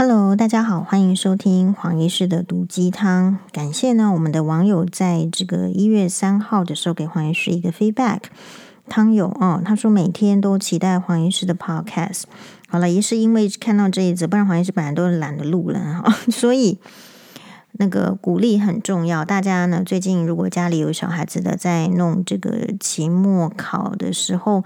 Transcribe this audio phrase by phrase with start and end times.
[0.00, 3.40] Hello，大家好，欢迎收听黄医师的毒鸡汤。
[3.50, 8.20] 感谢呢，我们的网友在这个一月三号的时候给黄医师一个 feedback。
[8.88, 12.22] 汤友哦，他说每天都期待黄医师的 podcast。
[12.68, 16.16] 好了，也是因为看到这一则，不然黄医师本来都懒得录了哈。
[16.30, 16.78] 所以
[17.72, 19.24] 那个鼓励很重要。
[19.24, 24.62] 大家呢，最近如果家里有小孩子的，在弄这个期末考的时候。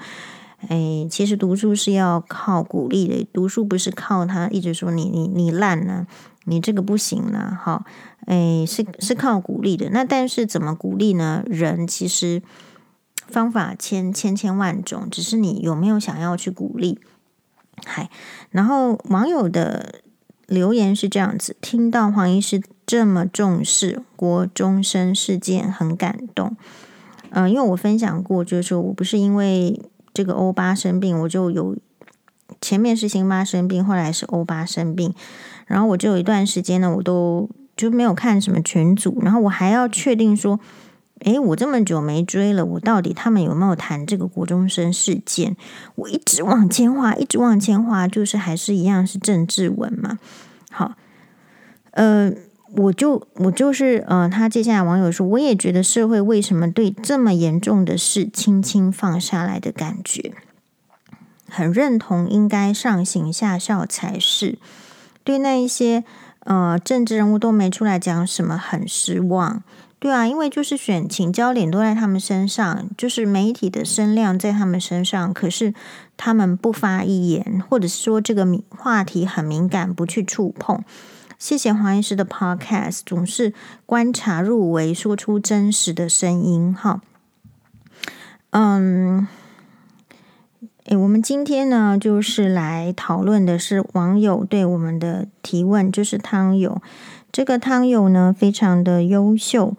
[0.69, 6.07] 哎，其实读书是要靠鼓励的，读书不是靠他一直说你你你烂了，
[6.45, 7.85] 你这个不行了，哈，
[8.27, 9.91] 哎，是是靠鼓励的。
[9.91, 11.43] 那但是怎么鼓励呢？
[11.47, 12.41] 人其实
[13.27, 17.01] 方法千千千万种，只是你有没有想要去鼓励。
[17.85, 18.09] 嗨，
[18.51, 20.01] 然后网友的
[20.47, 26.57] 留言是这样子：听到黄医师这么重视国中生事件，很感动。
[27.31, 29.83] 嗯、因为我分享过，就是说我不是因为。
[30.15, 31.77] 这个欧巴生病，我就有
[32.61, 35.15] 前面是辛巴生病，后来是欧巴生病，
[35.67, 40.61] 然后我就有一段时间呢，我都就没有看什么群组，然后我还要确定说，
[41.21, 45.57] 诶，我这么久没追了，我到底他们有没有谈这个国中生事件？
[45.95, 50.19] 我一直往前滑，一直往前滑，就是还是一样是政治文嘛。
[50.71, 50.93] 好，
[51.93, 52.33] 呃。
[52.75, 60.33] 我就我就是呃，他接下来网友说，我也觉得社会为什么对这么严重的事轻轻放下来的感觉，
[61.49, 64.59] 很认同应该上行下效才是。
[65.23, 66.03] 对那一些
[66.41, 69.63] 呃政治人物都没出来讲什么，很失望。
[69.99, 75.75] 对啊，因为就是选情焦点都在他们身上，就是媒体的声量在他们身上，可是
[76.17, 80.83] 他们不发一言，或者说这个话题很敏感，不去触碰。
[81.43, 83.53] 谢谢黄医师的 Podcast，总是
[83.85, 86.73] 观察入微，说出真实的声音。
[86.73, 87.01] 哈，
[88.51, 89.27] 嗯，
[90.85, 96.81] 诶，我们今天呢，就是来讨论的是网友对我们的提问，就是汤友。
[97.33, 99.75] 这个汤友呢，非常的优秀，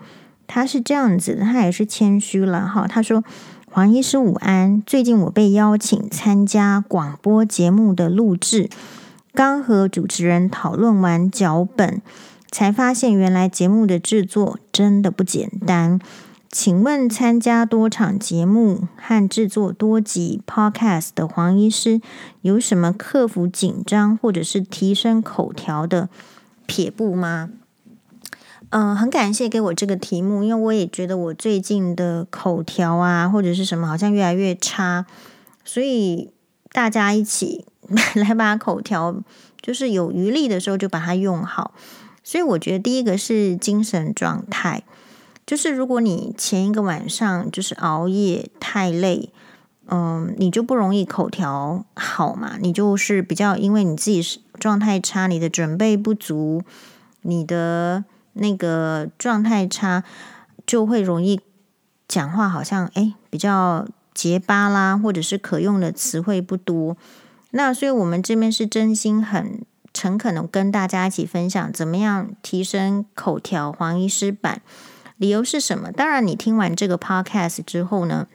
[0.46, 2.86] 他是这样子，他也是谦虚了哈。
[2.86, 3.24] 他说
[3.72, 8.70] ：“黄医师午安，最近我被邀请参加广播节目的录制。”
[9.34, 12.02] 刚和主持人讨论完脚本，
[12.52, 16.00] 才发现原来节目的制作真的不简单。
[16.52, 22.00] 请问参加多场节目和制作多集 Podcast 的黄医师，
[22.42, 26.10] 有什么克服紧张或者是提升口条的
[26.68, 27.50] 撇步吗？
[28.70, 35.08] 嗯、很感谢给我这个题目，因为我也觉得我最近的口条啊或者是什么好像越来越差，
[35.66, 36.32] 所以
[36.72, 37.66] 大家一起。
[38.16, 39.16] 来把口条，
[39.62, 41.74] 就是有余力的时候就把它用好。
[42.24, 44.84] 所以我觉得第一个是精神状态，
[45.46, 49.30] 就是如果你前一个晚上就是熬夜太累，
[49.88, 52.58] 嗯，你就不容易口条好嘛。
[52.62, 56.64] 你就是比较因为你自己是状态差，你的准备不足，
[57.24, 60.06] 你的那个状态差，
[60.66, 61.42] 就会容易
[62.08, 66.96] 讲话好像诶比较结巴啦，或者是可用的词汇不多。
[67.56, 73.72] 那所以，我们这边是真心很诚恳的跟大家一起分享，怎么样提升口条。
[73.72, 74.64] 黄医师版，
[75.18, 75.92] 理由是什么？
[75.92, 78.28] 当然，你听完这个 podcast 之后呢，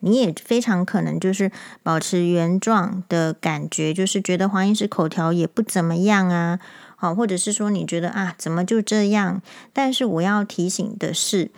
[0.00, 1.52] 你也非常可能就是
[1.84, 6.58] 保持原状的感觉，就是觉得黄医师口条也不怎么样啊，
[6.96, 9.40] 好，或者是说你觉得啊，怎么就这样？
[9.72, 11.52] 但是我要提醒的是，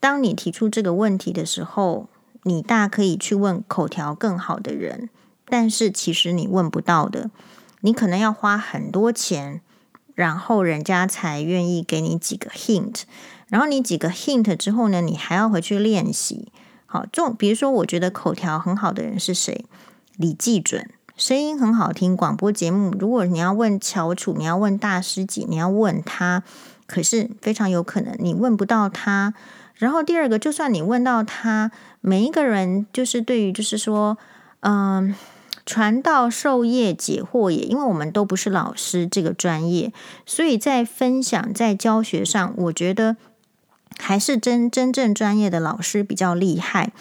[0.00, 2.08] 当你提出这个问题的时候，
[2.44, 5.10] 你大可以去问口条更好的人。
[5.48, 7.30] 但是其实你问不到的，
[7.80, 9.60] 你可能要花很多钱，
[10.14, 13.02] 然后人家才愿意给你几个 hint，
[13.48, 16.50] 然后你几个 hint 之后呢，你还要回去练习。
[16.86, 19.64] 好，这种比如说，我觉得口条很好的人是谁？
[20.16, 22.92] 李季准，声音很好听，广播节目。
[22.98, 26.42] 如果你要问翘楚，你要问大师级，你要问他，
[26.86, 29.34] 可是非常有可能你问不到他。
[29.74, 31.70] 然后第二个，就算你问到他，
[32.00, 34.16] 每一个人就是对于就是说，
[34.60, 35.14] 嗯。
[35.66, 39.92] 传道授业解惑也，因为我们都不是老师这个专业，
[40.24, 43.16] 所以在分享在教学上，我觉得
[43.98, 46.92] 还是真真正专业的老师比较厉害。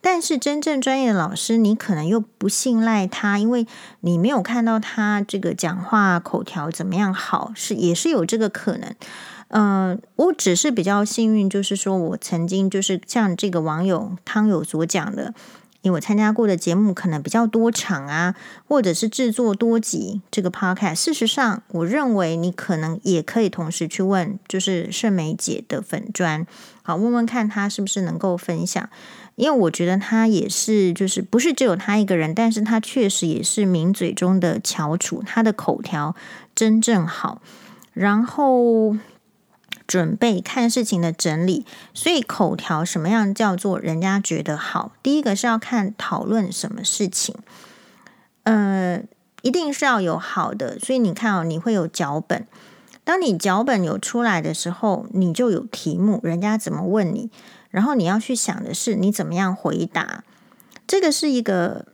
[0.00, 3.66] 但是真正专业的老师，你可能又不信赖他，因为
[4.00, 8.94] 你没有看到他这个讲话口条怎么样好，是也是有这个可能。
[9.48, 15.34] 嗯、我只是比较幸运，就是说我曾经就是像这个网友汤友所讲的。
[15.84, 18.34] 因为我参加过的节目可能比较多场啊，
[18.66, 20.94] 或者是制作多集这个 podcast。
[20.94, 26.46] 事实上，我认为你可能也可以同时去问，就是盛梅姐的粉专，
[26.82, 28.88] 好，问问看她是不是能够分享。
[29.36, 36.16] 因为我觉得她也是，就是不是只有她一个人，但是她确实也是名嘴中的翘楚，她的口条
[36.54, 37.42] 真正好，
[37.92, 38.96] 然后。
[39.86, 44.92] 准备看事情的整理，所以口条什么样叫做人家觉得好？
[45.02, 47.34] 第一个是要看讨论什么事情，
[48.44, 49.02] 呃，
[49.42, 50.78] 一定是要有好的。
[50.78, 52.46] 所以你看哦，你会有脚本，
[53.04, 57.30] 当你脚本有出来的时候，你就有题目，人家怎么问你，
[57.70, 60.24] 然后你要去想的是你怎么样回答。
[60.86, 61.86] 这个是一个。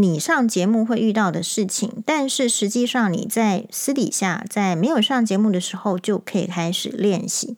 [0.00, 7.56] 你上节目会遇到的事情，但是实际上你在私底下，在没有上节目的时候就可以开始练习。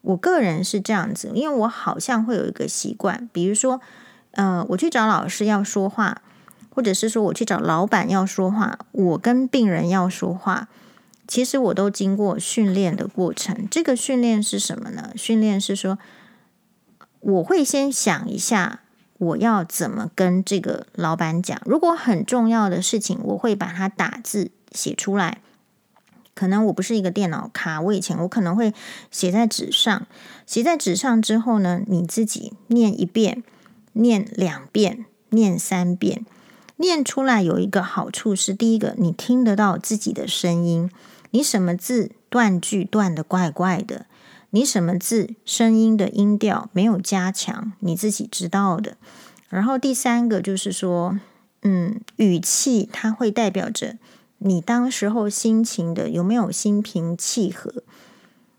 [0.00, 3.82] 我个人是这样子，因为我好像会有一个习惯，比如说，
[4.30, 6.22] 呃，我去找老师要说话，
[6.70, 10.68] 或者是说我去找老板要说话，我跟病人要说话，
[11.26, 13.68] 其实我都经过训练的过程。
[13.70, 15.10] 这个训练是什么呢？
[15.14, 15.98] 训练是说，
[17.20, 18.80] 我会先想一下。
[19.18, 21.60] 我要怎么跟这个老板讲？
[21.66, 25.38] 如果很重要的事情，我会把它打字写出来。
[26.34, 28.72] 可能我不是一个电脑咖，我以前我可能会
[29.10, 30.06] 写在纸上。
[30.46, 33.42] 写在纸上之后呢，你自己念一遍，
[33.94, 36.24] 念两遍，念三遍。
[36.76, 40.88] 念出来有一个好处是，第一个你听得到自己的声音，
[41.32, 44.06] 你什么字断句断的怪怪的。
[44.50, 48.96] 你什么字声音的音调没有加强，你自己知道的。
[49.48, 51.18] 然后第三个就是说，
[51.62, 53.96] 嗯，语气它会代表着
[54.38, 57.82] 你当时候心情的有没有心平气和。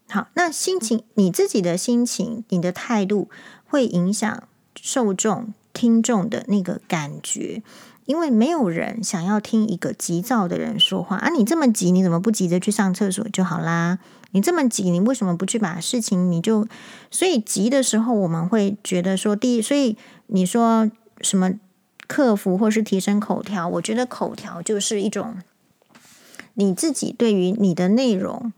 [0.09, 3.29] 好，那心情你自己的心情，你的态度
[3.65, 4.43] 会影响
[4.75, 7.61] 受众听众的那个感觉，
[8.09, 11.29] 因为没有人想要听一个急躁的人说话啊！
[11.29, 13.99] 你这么急，你怎么不急着去上厕所就好啦？
[14.31, 16.31] 你这么急，你为什么不去把事情？
[16.31, 16.67] 你就
[17.11, 19.95] 所以急的时候，我们会觉得说，第一，所以
[20.25, 20.89] 你说
[21.21, 21.53] 什么
[22.07, 23.67] 克服或是提升口条？
[23.67, 25.35] 我觉得口条就是一种
[26.55, 28.51] 你自己对于你的内容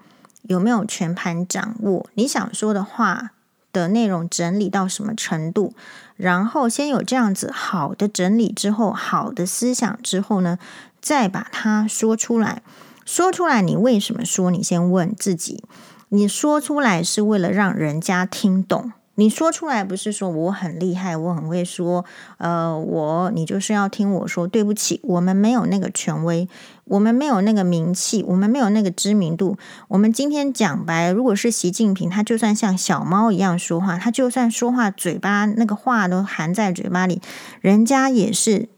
[0.44, 3.32] 有没有全盘掌握，你想说的话
[3.74, 5.74] 的内容整理到什么程度，
[6.22, 10.60] 然后先有这样子好的整理之后，好的思想之后呢，
[11.02, 12.62] 再把它说出来。
[13.04, 14.52] 说出来，你为什么说？
[14.52, 15.64] 你先问自己。
[16.10, 18.92] 你说出来是为了让人家听懂。
[19.22, 22.04] 你说出来不是说我很厉害，我很会说。
[22.38, 24.48] 呃，我你就是要听我说。
[24.48, 26.50] 对不起，我们没有那个权威，
[26.86, 29.60] 我们没有那个名气，我们没有那个知名度。
[29.90, 37.22] 我们今天讲白，如果是习近平，他就算像小猫一样说话，他就算说话嘴巴那个话都含在嘴巴里，
[37.62, 38.70] 人家也是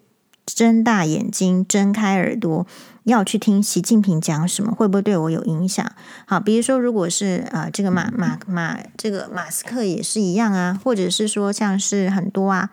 [0.46, 2.68] 睁大眼睛，睁开耳朵。
[3.06, 5.92] 要去听习近平讲什么，会不会对我有影响？
[6.26, 12.70] 好，比如说，如果是呃，这个马马马，这个马斯克也是一样啊，或者是说像是很多啊，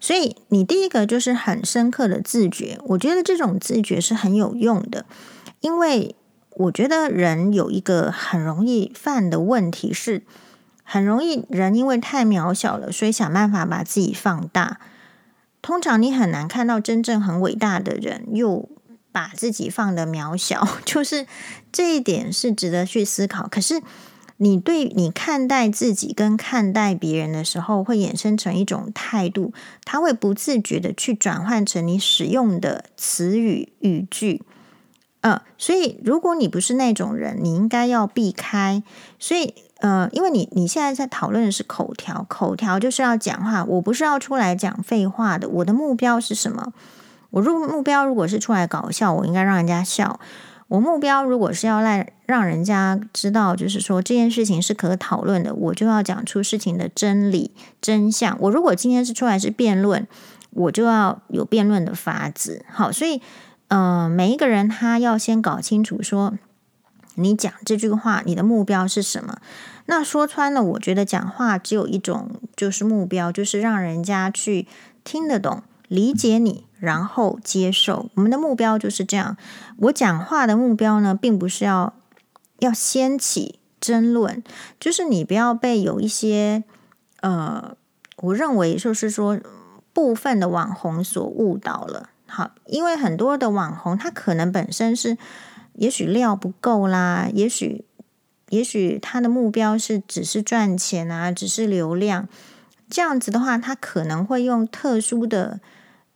[0.00, 5.06] 所以你第一个就是很深刻的自觉，我觉得这种自觉是很有用的，
[5.60, 6.16] 因为
[6.56, 10.24] 我觉得人有一个很容易犯的问题是，
[10.82, 14.80] 很容易人因为太渺小了，所以想办法把自己放大。
[15.62, 18.68] 通常你很难看到真正很伟大的人又。
[19.14, 21.24] 把自己放得渺小， 就是
[21.70, 23.46] 这一点是值得去思考。
[23.46, 23.80] 可是，
[24.38, 34.42] 你对你看待自己跟看待别人的时候，会衍生成一种态度，它会不自觉的去转换成你使用的词语语句。
[35.20, 38.82] 呃，所以如果你不是那种人，你应该要避开。
[39.20, 45.48] 所以，呃，因为你你现在在讨论的是口条，口条就是要讲话，我不是要出来讲废话的。
[45.48, 46.72] 我的目标是什么？
[47.34, 50.20] 我入目标如果是出来搞笑，我应该让人家笑。
[50.68, 57.50] 我目标如果是要让让人家知道，就是说这件事情是可讨论的，我就要讲出事情的真理
[57.80, 58.36] 真相。
[58.40, 60.06] 我如果今天是出来是辩论，
[60.50, 62.64] 我就要有辩论的法子。
[62.70, 63.20] 好，所以，
[63.66, 66.34] 呃，每一个人他要先搞清楚说，
[67.16, 69.38] 你讲这句话，你的目标是什么？
[69.86, 74.68] 那说穿了，我觉得讲话只有一种，就是目标，就是让人家去
[75.02, 75.64] 听得懂。
[75.86, 78.08] 理解你，然后接受。
[78.14, 79.36] 我们的目标就是这样。
[79.78, 81.94] 我讲话的目标呢，并不是要
[82.60, 84.44] 要掀起争论，
[84.78, 86.62] 就是你不要被有一些
[87.22, 87.76] 呃，
[88.18, 89.40] 我认为就是说
[89.92, 92.10] 部分的网红所误导了。
[92.26, 95.16] 好，因为很多的网红他可能本身是，
[95.74, 97.84] 也许料不够啦，也许
[98.48, 102.28] 也许他的目标是只是赚钱啊，只是流量。
[102.90, 105.60] 这样子的话，他可能会用特殊的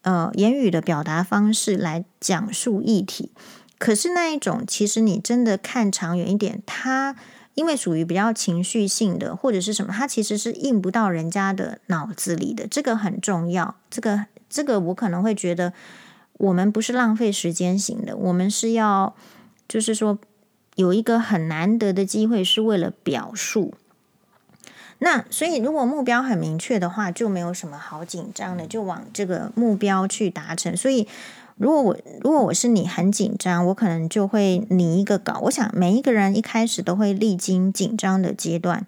[0.09, 3.31] 呃言语的表达方式来讲述议题。
[3.77, 7.15] 可是那一种，其实你真的看长远一点，他
[7.53, 12.67] 因为属于比较情绪性的或者是什么，他其实是印不到人家的脑子里的。
[12.67, 13.75] 这个很重要。
[13.91, 15.75] 这个这个，我可能会觉得，
[16.39, 19.15] 我们不是浪费时间型的，我们是要
[19.69, 20.19] 就是说
[20.77, 23.75] 有一个很难得的机会，是为了表述。
[25.01, 30.77] 那所以，如果目标很明确的话，就没有什么好紧张的，就往这个目标去达成。
[30.77, 31.07] 所以，
[31.57, 35.39] 如果我如果我是你很紧张，我可能就会拟一个稿。
[35.45, 38.85] 我想每一个人一开始都会历经紧张的阶段，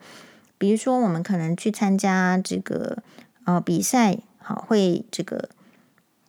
[0.59, 2.99] 比如说我们可能去参加这个
[3.45, 5.49] 呃比赛，好会这个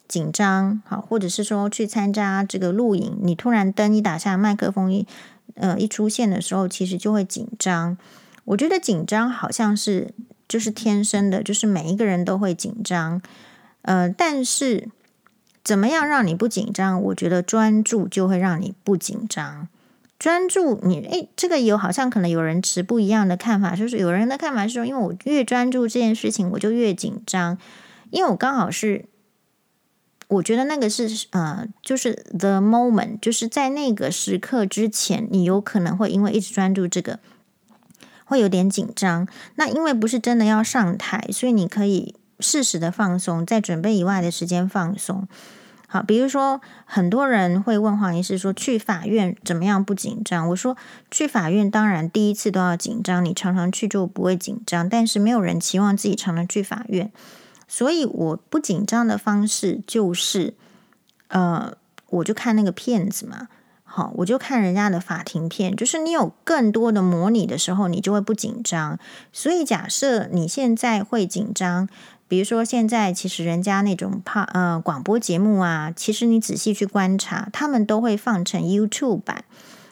[0.07, 5.07] 紧张，好，或者是说去参加这个录影，你突然灯一打下，麦克风一
[5.55, 7.97] 呃一出现的时候，其实就会紧张。
[8.45, 10.13] 我觉得紧张好像是
[10.47, 13.21] 就是天生的，就是每一个人都会紧张，
[13.83, 14.89] 呃，但是
[15.63, 17.01] 怎么样让你不紧张？
[17.03, 19.67] 我觉得专注就会让你不紧张。
[20.19, 27.57] 专注你，诶，这个有好像可能有人持不一样的看法，就是有人的看法是说，因为我越专注这件事情，我就越紧张，
[28.09, 29.05] 因为我刚好是，
[30.27, 37.19] 我觉得那个是呃，就是 the moment，就是在那个时刻之前，你有可能会因为一直专注这个。
[38.31, 45.27] 会有点紧张，那因为不是真的要上台，所以你可以适时的放松，在准备以外的时间放松。
[45.85, 50.47] 好，比如说很多人会问黄医师说，去法院怎么样不紧张？
[50.47, 50.77] 我说
[51.11, 57.11] 去法院当然第一次都要紧张，你常常去就不会紧张，但是没有人期望自己常常去法院，
[57.67, 60.53] 所以我不紧张的方式就是，
[61.27, 61.73] 呃，
[62.07, 63.49] 我就看那个片子嘛。
[63.93, 68.97] 好，我就看人家的法庭片，就是你有更多的模拟的时候，你就会不紧张。
[69.33, 71.89] 所以假设你现在会紧张，
[72.29, 79.43] 比如说现在其实人家那种怕呃广播节目啊，其实你仔细去观察，他们都会放成 YouTube 版，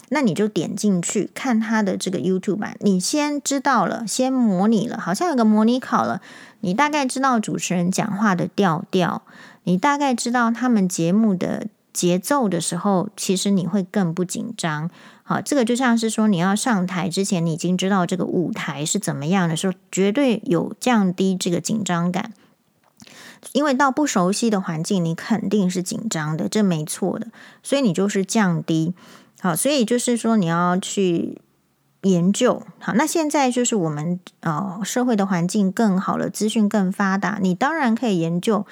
[0.07, 6.21] 那你就点进去看他的这个 YouTube 版，你先知道了，先模拟了，好像有个模拟考了，
[6.61, 9.23] 你大概知道主持人讲话的调调，
[9.65, 11.67] 你大概知道他们节目的。
[11.99, 14.89] 节奏的时候，其实你会更不紧张。
[15.23, 22.31] 好，这个就像是说，你要上台之前，你已经知道这个舞台是怎么样的时候，绝对有降低这个紧张感。
[23.51, 27.27] 因为到不熟悉的环境，你肯定是紧张的，这没错的。
[27.61, 28.93] 所以你就是降低。
[29.41, 31.41] 好，所以就是说你要去
[32.03, 32.63] 研究。
[32.79, 38.65] 好，那现在就是我们呃社会的环境更好了，资讯更发达，你当然可以研究。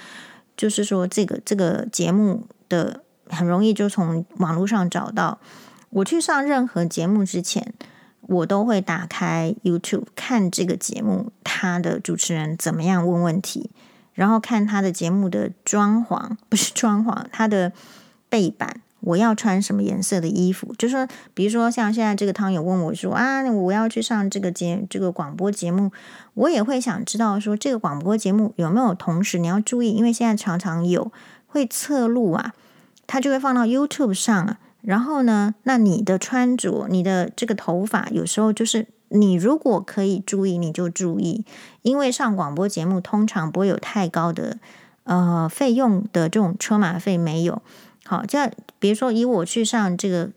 [0.56, 3.02] 就是说这个这个节目的。
[3.30, 5.40] 很容易就从网络上找到。
[5.90, 7.74] 我去上任何节目之前，
[8.22, 13.72] 我都会打开 YouTube 看这个节目，他的主持人怎么样问问题，
[14.14, 17.72] 然后看他的节目的装潢，不是装潢，他的
[18.28, 20.76] 背板，我要穿什么颜色的衣服。
[20.78, 25.92] 就是说，比如说像现在这个汤友问我说啊，我要去上这个节这个广播节目，
[26.34, 31.14] 我也会想知道说这个广播节目有没有同时你要注意，因为现在常常有
[31.48, 32.54] 会侧录啊。
[33.08, 41.44] 它就会放到 YouTube 上，然后呢，那你的穿着、你的这个头发，有时候就是你如果可以注意，你就注意，
[41.82, 44.58] 因为上广播节目通常不会有太高的
[45.06, 47.62] 呃费用的这种车马费没有。
[48.06, 50.30] 好，这比如说以我去上这个。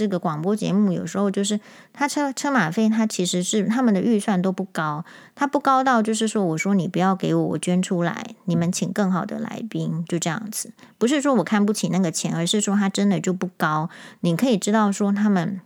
[0.00, 1.60] 这个广播节目有时候就是
[1.92, 5.04] 他车车马费，他其实是他们的预算都不高，
[5.34, 10.72] 他不高到就是说，我说你不要给我，我捐出来，你们请更好的来宾，就这样子。
[10.96, 13.90] 不是说我看不起那个钱，而是说他真的就不高。
[14.20, 15.60] 你可以知道说他们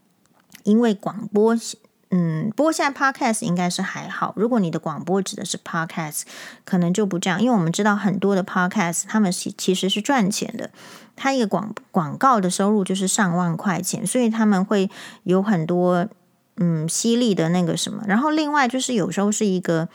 [0.64, 1.57] 因为广播。
[2.11, 4.33] 嗯，不过现在 podcast 应该是还好。
[4.37, 6.23] 如果你的广播指的是 podcast，
[6.65, 10.71] 可能就不这样，因为我们知道很多的 podcast，他们其其实是赚钱的，
[11.17, 14.91] 他一个广广告的收入就是上万块钱，所以他们会
[15.25, 16.07] 有很多
[16.57, 18.05] 嗯犀利的那个什么。
[18.07, 19.89] 然后另外就是有时候是一个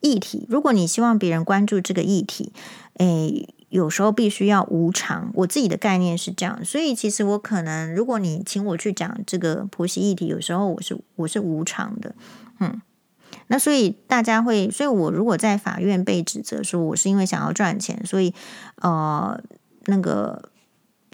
[0.00, 2.52] 议题，如果你希望别人关注这个议题，
[2.98, 3.48] 诶。
[3.74, 12.14] 有时候必须要无偿，我自己的概念是这样，所以其实我可能，如果你请我去讲这个婆媳议题，有时候我是我是无偿的，
[12.60, 12.80] 嗯，
[13.48, 18.32] 那所以大家会，所以我如果在法院被指责说我是因为想要赚钱，所以
[18.76, 19.40] 呃
[19.86, 20.50] 那个。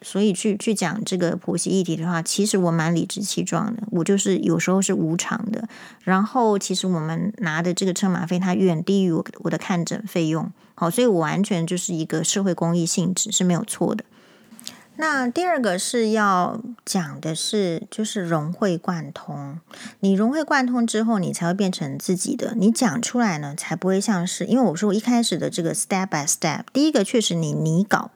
[0.03, 3.83] 所以去去讲这个婆媳议题的话，其实我蛮理直气壮的。
[3.91, 5.69] 我就是有时候是无偿的，
[6.05, 10.51] 然后其实我们拿的这个车马费，它远低于我我的看诊费用。
[10.75, 14.05] 好，所以我完全就是一个社会公益性质是没有错的。
[14.97, 19.59] 那第二个是要讲的是，就是融会贯通。
[20.01, 22.55] 你融会贯通之后，你才会变成自己的。
[22.55, 28.11] 你讲出来呢，才不会像是，因为我说我一开始的这个 step by step，第一个确实你拟稿，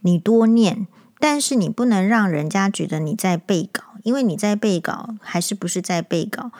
[0.00, 0.86] 你多念，
[1.18, 6.50] 但是你不能让人家觉得你在背稿，因为你在背稿还是不是在背稿，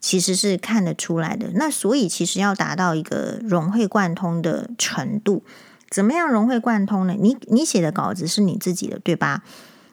[0.00, 1.50] 其实是看得出来的。
[1.54, 5.42] 那所以其实要达到一个融会贯通的程度。
[5.90, 7.16] 怎么样融会贯通呢？
[7.18, 9.42] 你你写的稿子是你自己的，对吧？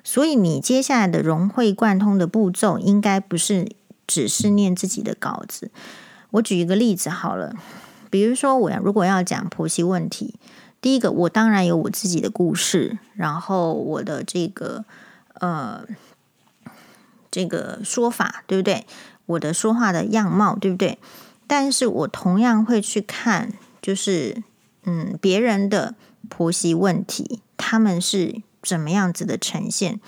[0.03, 3.67] 所以你接下来的融会贯通的步骤，应该不是
[4.05, 5.71] 只是念自己的稿子。
[6.31, 7.55] 我举一个例子好了，
[8.09, 10.35] 比如说我如果要讲婆媳问题，
[10.81, 14.85] 第一个我当然有我自己的故事，然后我的这个
[15.35, 15.83] 呃
[17.29, 18.85] 这个说法，对不对？
[19.25, 20.97] 我的说话的样貌，对不对？
[21.45, 24.43] 但是我同样会去看，就是。
[24.89, 25.95] 嗯，别人的
[26.29, 29.99] 婆媳问题，他们是怎么样子的呈现？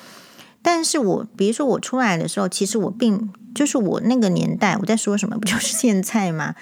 [0.61, 5.37] 但是我比如说我出来的时候，其实我并就是我那个年代，我在说什么？
[5.37, 6.55] 不就是现在吗？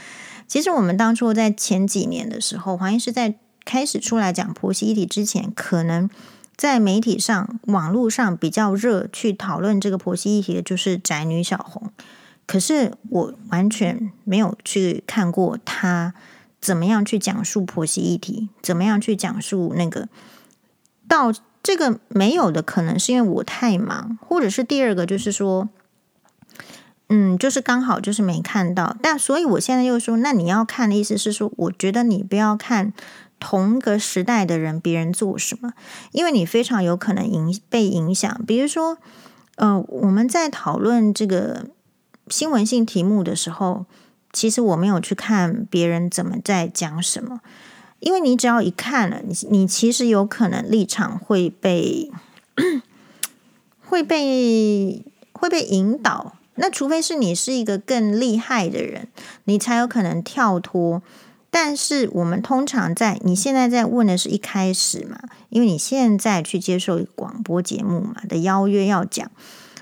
[0.47, 3.35] 其实我们当初在前几年的时候，黄医师在
[3.67, 6.09] 开始出来讲婆媳议题之前，可能
[6.55, 11.91] 在媒体上、网络上比较热去讨论这个婆媳议题的，就是宅女小红。
[12.45, 16.13] 可是我完全没有去看过她。
[16.59, 18.50] 怎么样去讲述婆媳议题？
[18.63, 20.09] 怎么样去讲述那个？
[21.07, 21.31] 到
[21.62, 25.69] 这个没有的，可能是因为我太忙，或者是第二个就是说，
[27.09, 28.97] 嗯，就是刚好就是没看到。
[29.03, 32.91] 但所以我现在又说，那你要看的意思是说，我觉得你不要看
[33.39, 35.74] 同个时代的人别人做什么，
[36.12, 38.41] 因为你非常有可能影被影响。
[38.46, 38.98] 比如说，
[39.56, 41.67] 呃，我们在讨论这个
[42.27, 43.86] 新闻性题目的时候。
[44.34, 47.39] 其实我没有去看别人怎么在讲什么，
[48.01, 52.12] 因为你只要一看了，你你其实有可能立场会被
[53.79, 56.36] 会被会被引导。
[56.56, 59.08] 那除非是你是一个更厉害的人，
[59.46, 61.01] 你才有可能跳脱。
[61.59, 65.17] 但是我们通常在你现在在问的是一开始嘛，
[65.49, 69.31] 因为你现在去接受广播节目嘛的邀约要讲。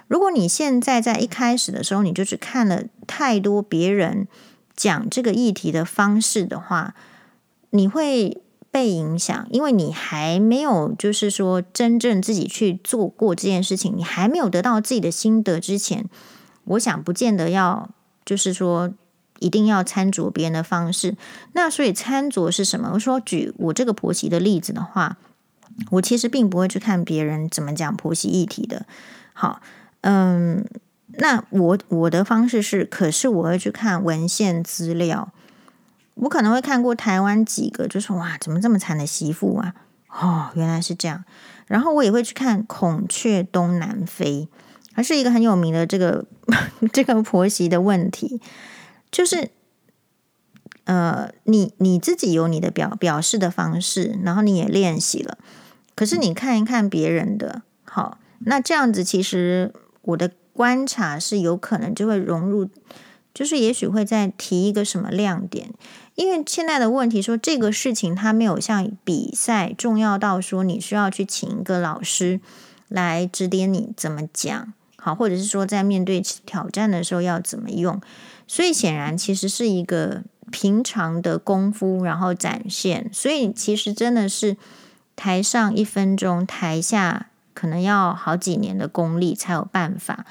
[0.07, 4.25] 如果你现在在一开始的时候，你就只看了太多别人
[4.73, 6.95] 讲这个议题的方式的话，
[7.71, 8.41] 你会
[8.71, 16.07] 被影响，因为你还没有就是说真正自己去做过这件事情，你还没有得到自己的心得之前，
[16.63, 17.89] 我想不见得要
[18.23, 18.93] 就是说
[19.39, 21.15] 一定要参酌别人的方式。
[21.53, 22.91] 那所以参酌是什么？
[22.93, 25.17] 我说举我这个婆媳的例子的话，
[25.91, 28.85] 我其实并不会去看别人怎么讲婆媳议题的。
[29.33, 29.61] 好。
[30.07, 30.63] 嗯，
[31.17, 35.31] 那我我的方式是，可是我会去看文献资料，
[36.13, 39.73] 我可能会看过台湾几个，就是哇，怎么这么惨的媳妇啊？
[40.09, 41.23] 哦，原来是这样。
[41.65, 44.47] 然后我也会去看孔雀东南飞，
[44.93, 46.23] 还是一个很有名的这个
[46.93, 48.39] 这个婆媳的问题，
[49.15, 49.49] 就是
[50.83, 55.37] 呃，你你自己有你的表表示的方式，然后你也练习了，
[55.95, 59.71] 可是你看一看别人的，好，那这样子其实。
[60.07, 62.69] 我的观察是有可能就会融入，
[63.33, 65.71] 就是也许会再提一个什么亮点，
[66.13, 72.39] 因为现在的问题说这个事情它没有像比赛重要到说你需要去请一个老师
[72.87, 77.99] 来指点你怎么讲，好，或者是说在面对挑战的时候要怎么用，
[78.47, 84.57] 所以显然其实是一个平常的功夫，然后展现，所以其实真的是
[85.15, 87.27] 台上一分钟，台下。
[87.55, 90.25] 可能要好几年的功力才有办法，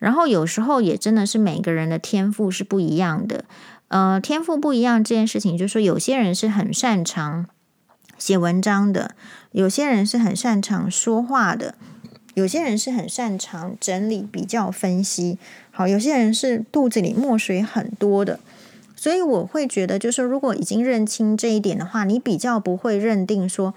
[0.00, 3.44] 然后有时候也真的是每个人的天赋是不一样的。
[3.86, 7.46] 呃，天赋不一样这件事情，就是说有些人是很擅长
[8.18, 9.14] 写文章的，
[9.52, 11.76] 有些人是很擅长说话的，
[12.34, 15.38] 有些人是很擅长整理、比较、分析。
[15.70, 18.38] 好，有些人是肚子里墨水很多的，
[18.94, 23.74] 所以我会觉得，就是如果已经认清这一点的话，你比较不会认定说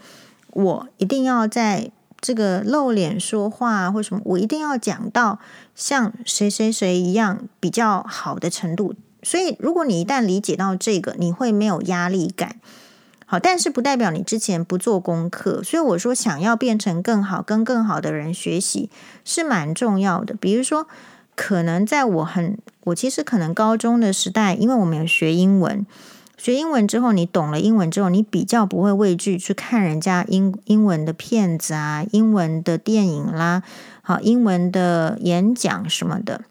[0.52, 1.92] 我一定要在。
[2.20, 5.38] 这个露脸说话或什么，我一定要讲到
[5.76, 8.96] 像谁谁谁一样比较好的程度。
[9.22, 12.56] 所以，如果你一旦理解到这个，你会没有压力感。
[13.30, 15.62] 好，但是不代表你之前不做功课。
[15.62, 18.90] 所以我说，想要变成更好，跟更好的人学习
[19.26, 20.34] 是蛮重要的。
[20.34, 20.88] 比如说，
[21.36, 25.86] 可能在我很，我其实可能高中的时代，因为我们有学英文。
[26.38, 33.64] 学英文之后，你懂了英文之后，你比较不会畏惧去看人家英英文的片子啊，英文的电影啦，
[34.04, 36.44] 好，英文的演讲什么的，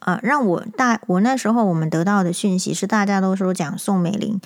[0.00, 4.40] 啊，让我大我那时候我们得到的讯息是，大家都说讲宋美龄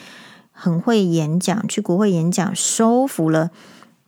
[0.59, 3.51] 很会演讲，去国会演讲收服了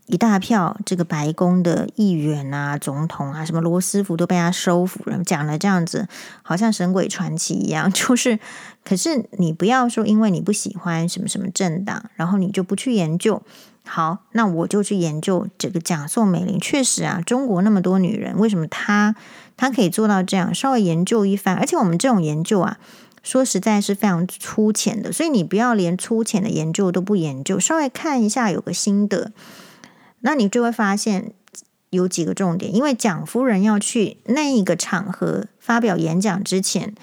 [0.06, 6.08] 一大票这个白宫的议员啊、总统啊，什么罗斯福都被他收服了，讲了这样子，
[6.42, 7.88] 好像神鬼传奇一样。
[7.92, 8.38] 就是，
[8.82, 13.42] 可是你不要说，因为你不喜欢什么什么政党，然后你就不去研究。
[13.84, 16.58] 好，那我就去研究这个蒋宋美龄。
[16.58, 19.14] 确实啊，中国那么多女人，为什么她
[19.58, 20.54] 她可以做到这样？
[20.54, 22.78] 稍微研究一番，而且我们这种研究啊。
[23.28, 29.32] 说实在是非常粗浅的，所以你不要连粗浅的研究都不研究，稍微看一下有个心得，
[30.20, 31.32] 那你就会发现
[31.90, 32.74] 有几个重点。
[32.74, 36.94] 因为蒋夫人要去那一个场合发表演讲之前，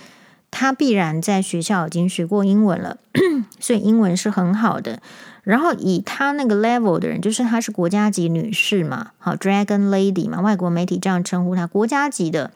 [0.49, 2.97] 她必然在学校已经学过英文了，
[3.61, 5.03] 所以英文是很好的。
[5.43, 12.49] 然后以她那个 level 的人，就是她是国家级女士嘛，好，Dragon Lady 嘛，外国媒体这样称呼她，国家级的。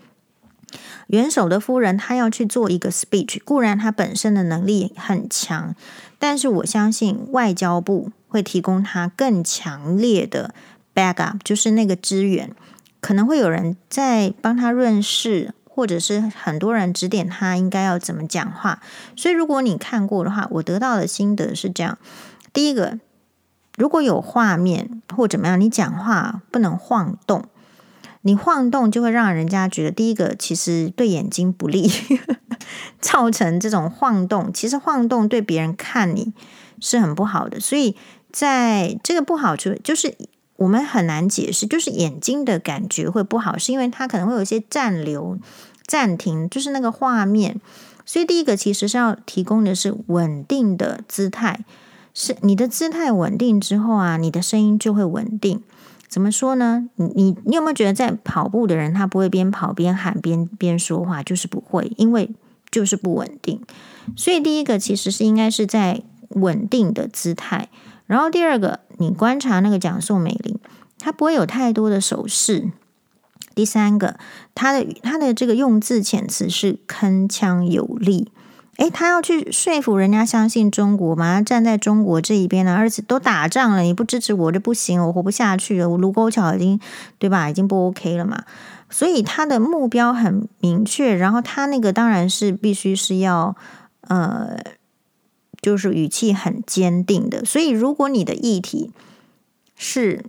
[1.07, 5.75] 元首的夫人，她要去做一个 speech，固然她本身的能力很强，
[6.17, 10.53] 但是我相信外交部会提供她更强烈的
[10.93, 12.51] backup，就是那个支援，
[12.99, 18.81] 可能会有人在帮她润饰，或者是很多人指点她应该要怎么讲话。
[19.15, 21.97] 所以如果你看过的话，我得到的心得是这样：
[22.51, 22.99] 第一个，
[23.77, 27.45] 如果有画面或怎么样，你讲话不能晃动。
[28.29, 31.91] 你晃动就会让人家觉得，第一个其实对眼睛不利，
[33.01, 34.53] 造成这种晃动。
[34.53, 36.31] 其实晃动对别人看你
[36.79, 37.95] 是很不好的，所以
[38.31, 40.13] 在这个不好处就是
[40.57, 45.39] 我们很难解释，就是眼睛的感觉会不好，是因为它可能会有一些暂留、
[45.87, 47.59] 暂停，就是那个画面。
[48.05, 51.65] 所以第一个其实是要提供的是稳定的姿态，
[52.13, 55.63] 是你的姿态稳定之后啊，你的声音就会稳定。
[56.09, 56.89] 怎么说呢？
[56.95, 62.31] 你你你有没有觉得，在跑步的人他不会边跑边喊边边说话，就是不会，因为
[62.71, 63.61] 就是不稳定。
[64.17, 67.69] 所以第一个其实是应该是在稳定的姿态，
[68.07, 70.57] 然后第二个，你观察那个蒋宋美龄，
[70.97, 72.71] 她不会有太多的手势。
[73.55, 74.17] 第三个，
[74.55, 78.31] 他的他的这个用字遣词是铿锵有力。
[78.79, 81.35] 诶，他要去说服人家相信中国嘛？
[81.35, 85.89] 他站在中国这一边呢，而且都打仗了，你不支持我就不行，我活不下去了。
[85.89, 86.79] 我卢沟桥已经
[87.17, 87.49] 对吧？
[87.49, 88.45] 已经不 OK 了嘛。
[88.89, 93.55] 所以他的目标很明确，然后他那个当然是必须是要
[94.07, 94.57] 呃，
[95.61, 97.43] 就是语气很坚定的。
[97.43, 98.91] 所以如果你的议题
[99.75, 100.23] 是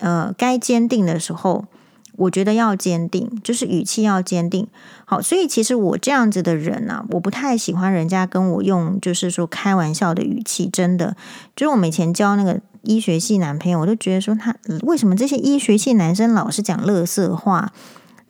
[0.00, 1.66] 呃该坚定的时候。
[2.16, 4.66] 我觉得要坚定，就是语气要坚定。
[5.04, 10.68] 好，所以其实我这样子的人呢、啊，我不太喜欢人家跟我用，就是说开玩笑的语气。
[10.72, 11.16] 真的，
[11.54, 17.72] 就是我以前交那个医学系男朋友，我都觉得说他为什么这些医学系男生老是讲乐色话？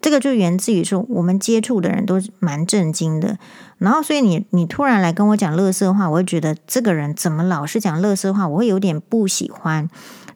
[0.01, 3.39] 这个就源自于说我们接触的人都蛮震惊的。
[3.79, 8.47] 然后，所以你你突然来跟我讲乐色话，我会觉得这个人怎么老是讲乐色话？
[8.47, 9.89] 我会有点不喜欢。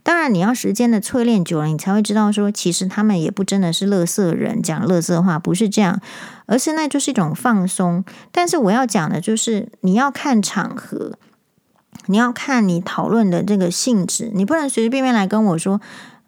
[0.09, 6.01] 当然，你要时间的淬炼久了，你才会知道说，其实他们也不真的是垃圾人，讲垃圾话不是这样，
[6.47, 8.03] 而是那就是一种放松。
[8.33, 11.19] 但是我要讲的就是，你要看场合，
[12.07, 15.79] 你要看你讨论的这个性质，你不能随随便便来跟我说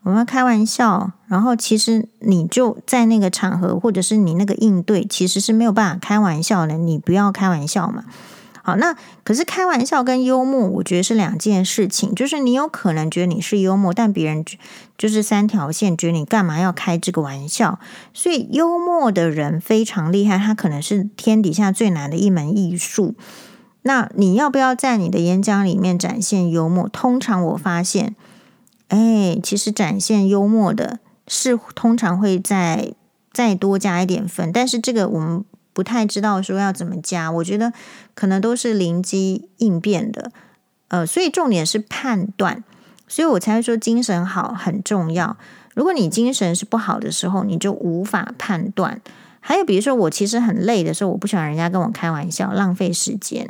[0.03, 8.05] 我们要开玩笑，然后其实你就在那个场合，或者是你那个应对，其实是没有办法开玩笑的，你不要开玩笑嘛。
[8.77, 12.15] 那可是开玩笑跟幽默，我觉得是两件事情。
[12.15, 14.45] 就是你有可能觉得你是幽默，但别人
[14.99, 17.79] 就是三条线，觉得你干嘛要开这个玩笑？
[18.13, 23.15] 所以幽默的人非常厉害，他可能是天底下最难的一门艺术。
[23.83, 26.89] 那你要不要在你的演讲里面展现幽默？
[26.89, 28.15] 通常我发现，
[28.89, 32.93] 哎，其实展现幽默的是通常会再
[33.33, 35.45] 再多加一点分，但是这个我们。
[35.81, 37.73] 不太知道说要怎么加，我觉得
[38.15, 40.31] 可能都是灵机应变的，
[40.89, 42.63] 呃，所以重点是判断，
[43.09, 45.39] 所以我才会说精神好很重要。
[45.75, 49.01] 如果你精神是不好的时候，你就无法判断。
[49.41, 53.49] 还有比如说，我其实很累的时候，我不喜欢人家跟我开玩笑，浪费时间。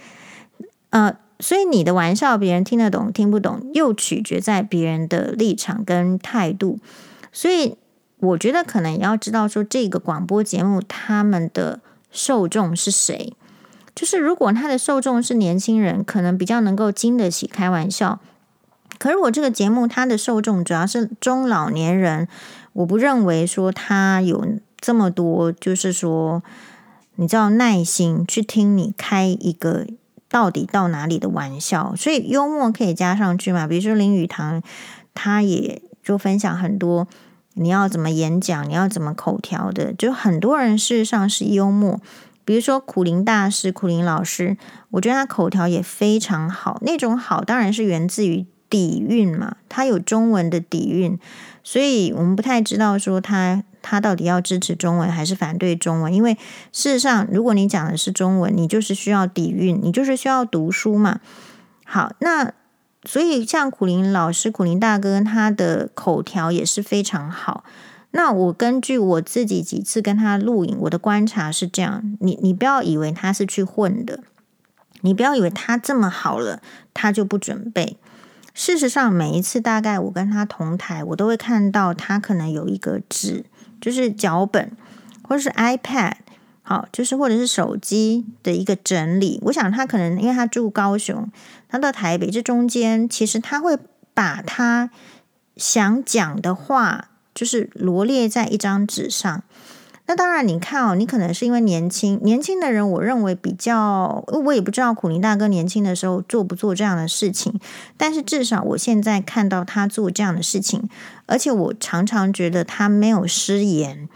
[0.90, 6.78] 呃，所以你的玩笑别人听得懂听不懂，又取决在别人的立场跟态度，
[7.32, 7.78] 所以。
[8.20, 13.32] 我觉得可能也要知道说，这个广播节目他们的受众是谁。
[13.94, 18.20] 就是如果他的受众是年轻人，可能比较能够经得起开玩笑。
[18.98, 22.26] 可是我这个节目，它的受众主要是中老年人，
[22.72, 24.44] 我不认为说他有
[24.76, 26.42] 这么多，就是说
[27.14, 29.86] 你知道耐心去听你开一个
[30.28, 31.94] 到底到哪里的玩笑。
[31.96, 33.68] 所以幽默可以加上去嘛？
[33.68, 34.60] 比如说林语堂，
[35.14, 37.06] 他也就分享很多。
[37.58, 38.68] 你要怎么演讲？
[38.68, 39.92] 你要怎么口条的？
[39.92, 42.00] 就很多人事实上是幽默，
[42.44, 44.56] 比如说苦苓大师、苦苓老师，
[44.92, 46.78] 我觉得他口条也非常好。
[46.82, 51.18] 那种好当然是源自于底蕴嘛，他有中文的底蕴，
[51.62, 56.12] 所以我们不太知道说他他到底要支持中文还是反对中文。
[56.12, 56.34] 因为
[56.72, 61.20] 事实上，如果你讲的是中文，你就是需要底蕴，你就是需要读书嘛。
[61.84, 62.52] 好，那
[63.08, 67.64] 所以像苦苓老师、苦苓大哥，他的口条也是非常好。
[68.10, 74.20] 那我根据我自己几次跟他录影，我的观察是这样：你你不要以为他是去混的，
[75.00, 76.60] 你不要以为他这么好了，
[76.92, 77.96] 他就不准备。
[78.52, 83.46] 事实上，每一次大概我跟他同台，我都会看到他可能有一个纸，
[83.80, 84.70] 就是脚本，
[85.22, 86.12] 或是 iPad，
[86.68, 89.40] 好，就是或者是手机的一个整理。
[89.44, 91.26] 我想他可能因为他住高雄，
[91.66, 93.78] 他到台北这中间，其实他会
[94.12, 94.90] 把他
[95.56, 99.42] 想讲的话，就是罗列在一张纸上。
[100.04, 107.58] 那当然，你看哦，你可能是因为年轻，年轻的人，我认为比较，我也不知道苦林大哥年轻的时候做不做这样的事情，
[107.96, 110.86] 但是至少我现在看到他做这样的事情，
[111.24, 114.06] 而且我常常觉得他没有失言，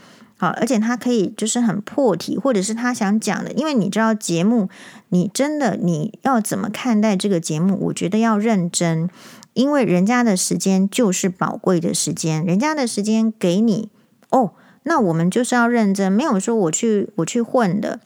[0.43, 4.69] 好，而且他可以就是很破题，或者是他想讲的，因为你知道节目，
[5.11, 7.79] 你真的你要怎么看待这个节目？
[7.83, 9.09] 我觉得要认真，
[9.55, 13.89] 因为人家的时间就是宝贵的时间，人家的时间给你
[14.31, 14.51] 哦。
[14.83, 18.01] 那我们就是要认真，没有说我去我去混的。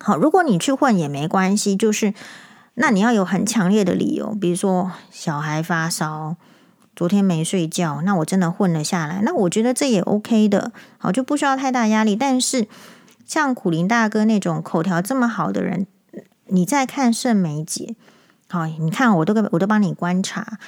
[0.00, 2.12] 好，如果你去混也没关系，就是
[2.74, 6.34] 那你要有很强烈的理由，比如说小孩发烧，
[7.02, 9.22] 昨天没睡觉，那我真的混了下来。
[9.24, 12.14] 那我觉得这也 OK 的，好，就不需要太大压力。
[12.14, 12.68] 但是
[13.26, 15.88] 像苦林大哥那种口条这么好的人，
[16.46, 17.96] 你再看盛美姐，
[18.48, 20.60] 好，你看我都我都帮你观察。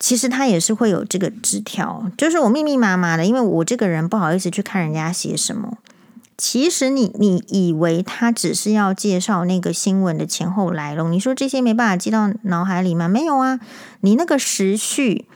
[0.00, 5.78] 其实他也是会有这个纸条，就是我密密麻麻的，因为我这个人不好意思去看人家写什么。
[6.36, 13.06] 其实你你以为他只是要介绍那个新闻的前后来龙，你说这些没办法记到脑海里吗？
[13.06, 13.60] 没有啊，
[14.00, 15.26] 你那个时序，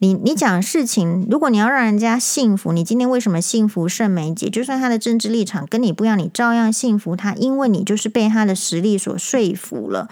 [0.00, 4.50] 你你讲事情，如果你要让人家信服，你今天为什么信服盛美姐？
[4.50, 10.08] 就算她的政治立场跟你不一样，你照样信服她，因为你就是被她的实力所说服了，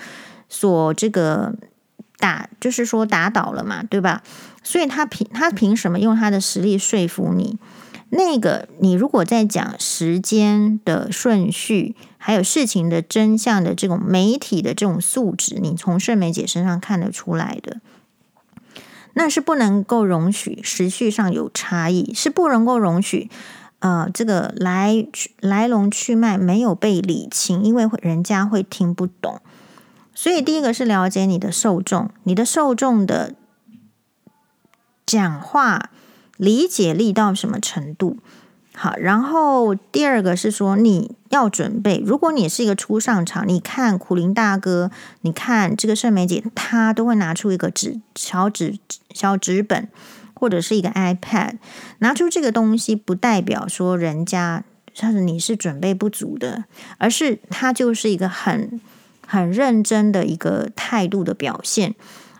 [0.48, 1.54] 所这个。
[2.20, 4.24] 打就是说打倒了嘛，对吧？
[4.64, 7.58] 所以她凭她凭什么用她的实力说服你？
[8.10, 17.80] 那个你如果在讲时间的顺序，还有事情的真相的这种媒体的这种素质，你从盛美姐身上看得出来的，
[19.18, 23.28] 那是不能够容许时序上有差异，是不能够容许
[23.80, 25.04] 呃这个来
[25.40, 29.40] 来龙去脉没有被理清，因为人家会听不懂。
[30.14, 33.34] 所以，第一个是了解你的受众，你的受众的
[35.04, 35.90] 讲话
[36.36, 38.18] 理解力到什么程度。
[38.78, 48.78] 好，然后第二个是说你要准备，如果你是一个初上场，你看苦苓大哥，你看这个盛美姐，她都会拿出一个纸小纸
[49.12, 49.88] 小纸本
[50.32, 51.54] 或者是一个 iPad，
[51.98, 54.62] 拿出这个东西，不代表说人家
[54.94, 56.64] 他是你是准备不足的，
[56.98, 58.80] 而是他就是一个很。
[59.30, 61.94] 很认真的一个态度的表现，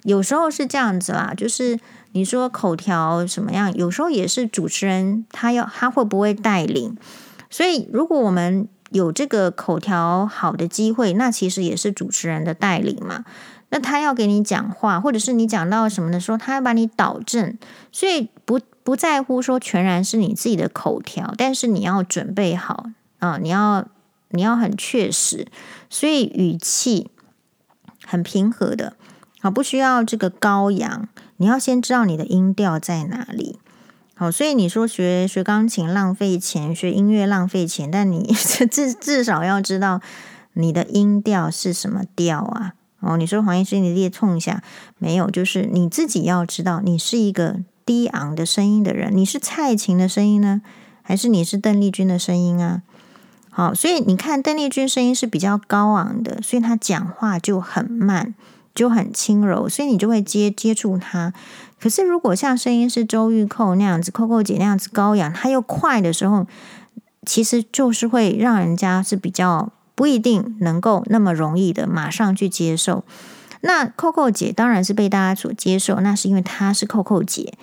[0.05, 1.79] 有时候是这样子啦，就是
[2.13, 6.97] 你说口条什么样，有时候也是主持人他要他会不会带领，
[7.51, 13.25] 所以如果我们有这个口条好的机会，那其实也是主持人的带领嘛。
[13.71, 17.57] 那他要给你讲话，或者是你讲到什么的时候，他要把你导正，
[17.93, 22.87] 所以不不在乎说全然是你自己的口条，但是你要准备好
[23.19, 23.87] 啊，你要。
[24.31, 25.47] 你要很确实，
[25.89, 27.11] 所以语气
[28.05, 28.95] 很平和的，
[29.41, 31.09] 好，不需要这个高扬。
[31.37, 33.59] 你要先知道你的音调在哪里，
[34.15, 38.35] 好，所以你说学学钢琴浪费钱，学音乐浪费钱，但你
[38.71, 40.01] 至至少要知道
[40.55, 42.75] 你的音调是什么调啊？
[43.01, 44.61] 哦，你说黄医师，你列冲一下，
[44.99, 50.61] 没有，就是你自己要知道，你是一个低昂的声音的人，你是蔡琴的声音呢，
[51.03, 52.83] 还是你是邓丽君的声音啊？
[53.51, 58.35] 好，所以你看邓丽君声音是比较高昂的，所以她讲话就很慢，
[58.79, 61.33] 就很轻柔，所以你就会接接触她。
[61.81, 66.47] 可是如果像声音是周玉蔻那样子，扣扣姐那样子高扬，她又快的时候，
[67.27, 73.03] 其实就是会让人家是比较不一定能够那么容易的马上去接受。
[73.63, 77.55] 那扣扣姐当然是被大家所接受，那是因为她是扣扣姐，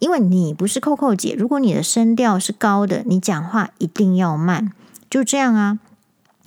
[0.00, 4.72] 因为你不是扣扣姐，如果你的声调是高的，你讲话一定要慢。
[5.08, 5.78] 就这样啊，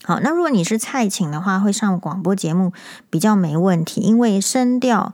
[0.07, 2.71] 好，那如果你是蔡琴的话，会上广播节目
[3.09, 5.13] 比较没问题，因为声调，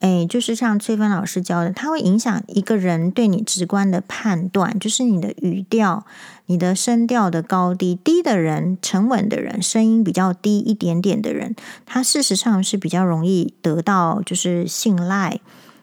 [0.00, 6.04] 哎，就是像翠芬老师教的，它会影响一个人对你直观的判断，就是你的语调、
[6.46, 7.94] 你的声调的高低。
[7.94, 11.54] 低的人、沉稳的人、声音比较低一点点的人，
[11.86, 15.38] 他事实上是比较容易得到就是信赖，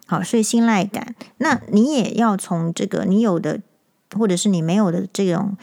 [0.05, 1.15] 好，所以信赖感。
[1.37, 3.61] 那你也要从这个你有的
[4.17, 5.55] 或者是你没有的这种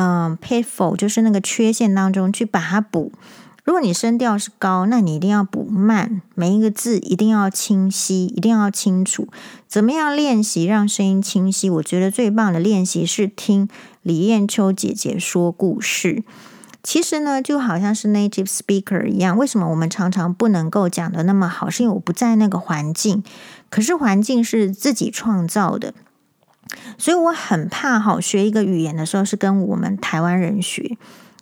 [0.00, 3.12] 嗯 pitfall，就是那个缺陷当中去把它补。
[3.64, 9.28] 如果你声调是高，那你一定要补慢，每一个字一定要清晰，一定要清楚。
[9.68, 11.68] 怎么样练习让声音清晰？
[11.68, 13.68] 我觉得最棒的练习是听
[14.02, 16.24] 李艳秋姐姐说故事。
[16.82, 21.68] 其实呢，就好像是 native speaker 一样，为什么我们常常不能够讲的那么好？
[21.68, 23.22] 是因为我不在那个环境，
[23.68, 25.92] 可是环境是自己创造的，
[26.98, 30.96] 所以我很怕哈，学一个语言的时候是跟我们台湾人学。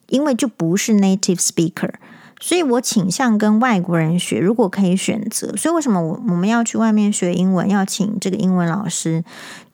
[0.09, 1.93] 因为就不是 native speaker，
[2.41, 4.41] 所以我倾向跟外国人学。
[4.41, 7.69] 如果可以选择，所以为什么我我们要去外面学英文？
[7.69, 9.23] 要请这个英文老师，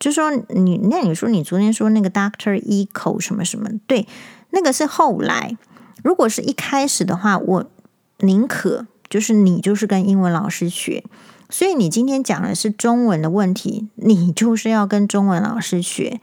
[0.01, 4.09] 就说你那你说你昨天说那个 Doctor Eco 什么什么，对，
[4.51, 5.57] 那个是后来。
[6.03, 7.65] 如果是一开始的话，我
[8.19, 11.05] 宁可就是你就是跟英文老师学。
[11.55, 16.21] 所以你今天讲的是中文的问题，你就是要跟中文老师学，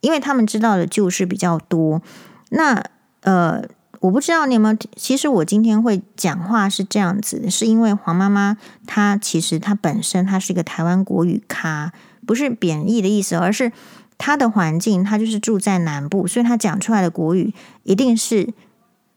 [0.00, 2.02] 因为他们知道的就是比较多。
[2.50, 2.84] 那
[3.20, 3.62] 呃，
[4.00, 11.92] 我不知道你有没有，其实我今天会讲话是这样子，是因为黄妈妈她其实她本身她是一个台湾国语咖，
[12.26, 13.70] 不是贬义的意思，而是
[14.18, 18.52] 她的环境，她就是住在南部，所以她讲出来的国语一定是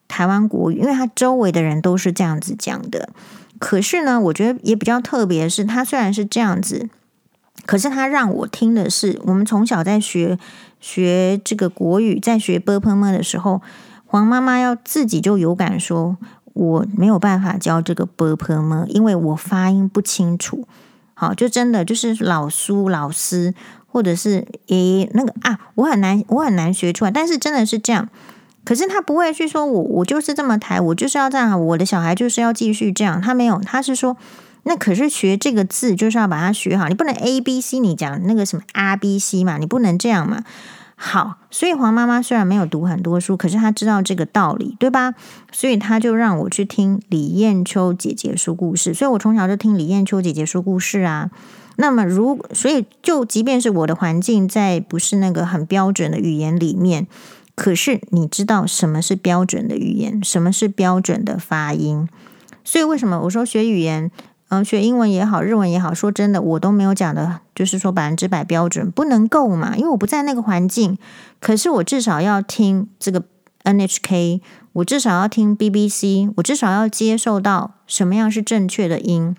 [0.08, 3.10] 台湾国语，因为她周围的人都是这样子讲的。
[3.60, 6.89] 可是呢，我觉得也比较特别是，他虽然是这样子，
[7.65, 10.38] 可是他让我听的是，我们从小在学
[10.80, 13.62] 学这个国语，在学 b p m 的时候，
[14.06, 16.18] 黄妈妈要自己就有感说，
[16.54, 20.68] 我没有办法教这个 b p m 因为我发音不清楚。
[21.13, 23.54] 好，就真的就是老苏老师，
[23.88, 28.10] 或者是诶那个啊，我很难我很难学出来，但是真的是这样。
[28.65, 33.21] 可是他不会去说我，我就是这么台，我就是要这样，我的小孩就是要继续这样。
[33.21, 34.17] 他没有，他是说，
[34.63, 40.43] 那可是学这个字就是要把它学好，你不能 A B C，你讲那个什么 R B C 嘛，你不能这样嘛。
[40.97, 45.13] 好，所以黄妈妈虽然没有读很多书，可是她知道这个道理，对吧？
[45.51, 51.30] 所以她就让我去听李艳秋姐姐说故事，所以我从小就听李艳秋姐姐说故事啊。
[51.75, 57.06] 那么如，所以就即便是我的环境在不是那个很标准的语言里面，
[57.56, 62.08] 可是你知道什么是标准的语言，什么是标准的发音？
[62.65, 64.12] 所以为什么我说学语言？
[64.50, 70.98] 嗯，学英文也好，日文也好，说真的，我都没有讲的，就是说百分之百标准不能够嘛，因为我不在那个环境。
[71.39, 73.24] 可是我至少要听这个
[73.63, 74.41] NHK，
[74.74, 79.36] 我至少要听 BBC，我至少要接受到什么样是正确的音。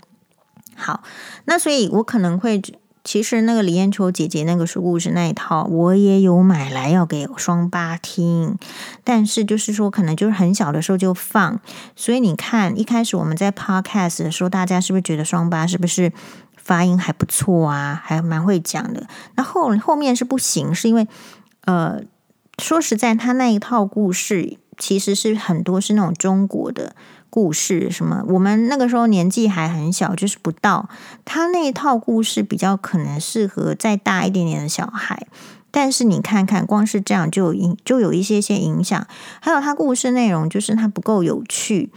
[0.74, 1.02] 好，
[1.44, 2.61] 那所以我可能会。
[3.06, 8.58] 其实那个李艳秋姐姐那个说故事那一套，我也有买来要给双八听，
[9.04, 11.60] 但是就是说可能就是很小的时候就放，
[11.94, 16.12] 所以你看一开始我们在 podcast 的时候，大家是不是觉得双八是不是
[16.56, 19.06] 发音还不错啊，还蛮会讲的？
[19.36, 21.06] 那后后面是不行，是因为
[21.60, 22.00] 呃，
[22.60, 26.96] 说实在，他那一套故事其实是很多是那种中国的。
[27.37, 28.25] 故事什么？
[28.29, 30.88] 我们那个时候年纪还很小，就是不到。
[31.27, 35.27] 他那一套故事比较可能适合再大一点点的小孩，
[35.70, 39.07] 但是你看看，光是这样就有影，就有一些些影响。
[39.42, 41.90] 还有他故事内容就是他不够有趣，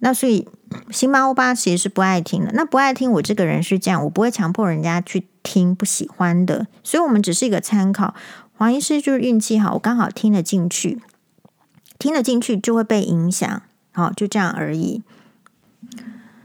[0.00, 0.48] 那所以
[0.90, 2.50] 辛巴欧巴其实是不爱听的。
[2.54, 6.66] 那不爱听，我这个人是这样，我不会强迫人家去听不喜欢的。
[6.82, 8.16] 所以我们只是一个参考。
[8.54, 11.00] 黄医师就是运气好，我刚好听得进去，
[12.00, 13.62] 听得进去就会被影响。
[13.92, 15.02] 好，就这样而已。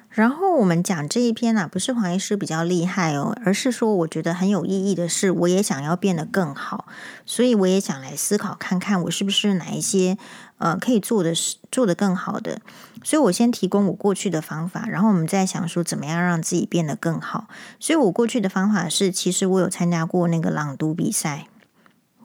[0.10, 6.88] 然后我们讲这一篇呢、啊，不是黄医师比较厉害哦，而是说我觉得很有意义的是，我也想要变得更好，
[7.23, 10.17] 所以我也想来思考看看，我是不是哪一些
[10.57, 12.60] 呃可以做的是做得更好的。
[13.03, 17.47] 所以我先提供我过去的方法，然后我们再想说怎么样让自己变得更好。
[17.79, 21.45] 所以我过去的方法是，其实我有参加过那个朗读比赛。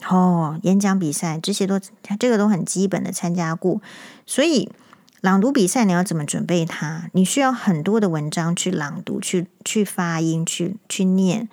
[0.09, 1.79] 哦，演讲比赛这些都
[2.17, 3.79] 这个都很基本的参加过，
[4.25, 4.71] 所以。
[5.23, 7.09] 朗读比赛你要怎么准备它？
[7.13, 11.47] 你需要很多的文章去朗读、去去发音、去去念。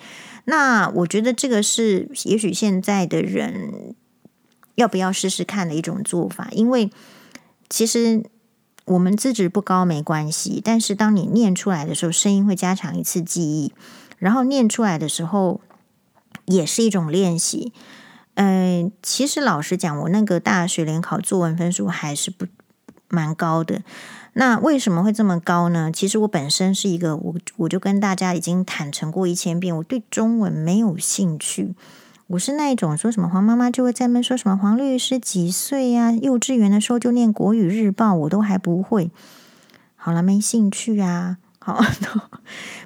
[0.46, 3.94] 那我觉得这个是也许现在的人
[4.74, 6.90] 要不要试试看的一种做法，因为
[7.68, 8.24] 其实
[8.87, 13.72] 我们资质不高没关系，但是当你念出来的时候，声音会加强一次记忆，
[14.18, 15.61] 然后念出来的时候
[16.46, 17.72] 也是一种练习。
[18.35, 22.46] 嗯、其实老实讲，我那个大学联考作文分数还是不。
[23.11, 23.83] 蛮高的，
[24.33, 25.90] 那为什么会这么高呢？
[25.92, 31.75] 其实我本身是一个，我我就跟大家已经坦诚过一千遍，我对中文没有兴趣。
[32.29, 36.13] 我是那一种说什么黄妈妈就会在那说什么黄律师几岁呀？
[36.13, 39.11] 幼稚园的时候就念国语日报，我都还不会。
[39.96, 41.38] 好了，没兴趣啊。
[41.63, 41.79] 好，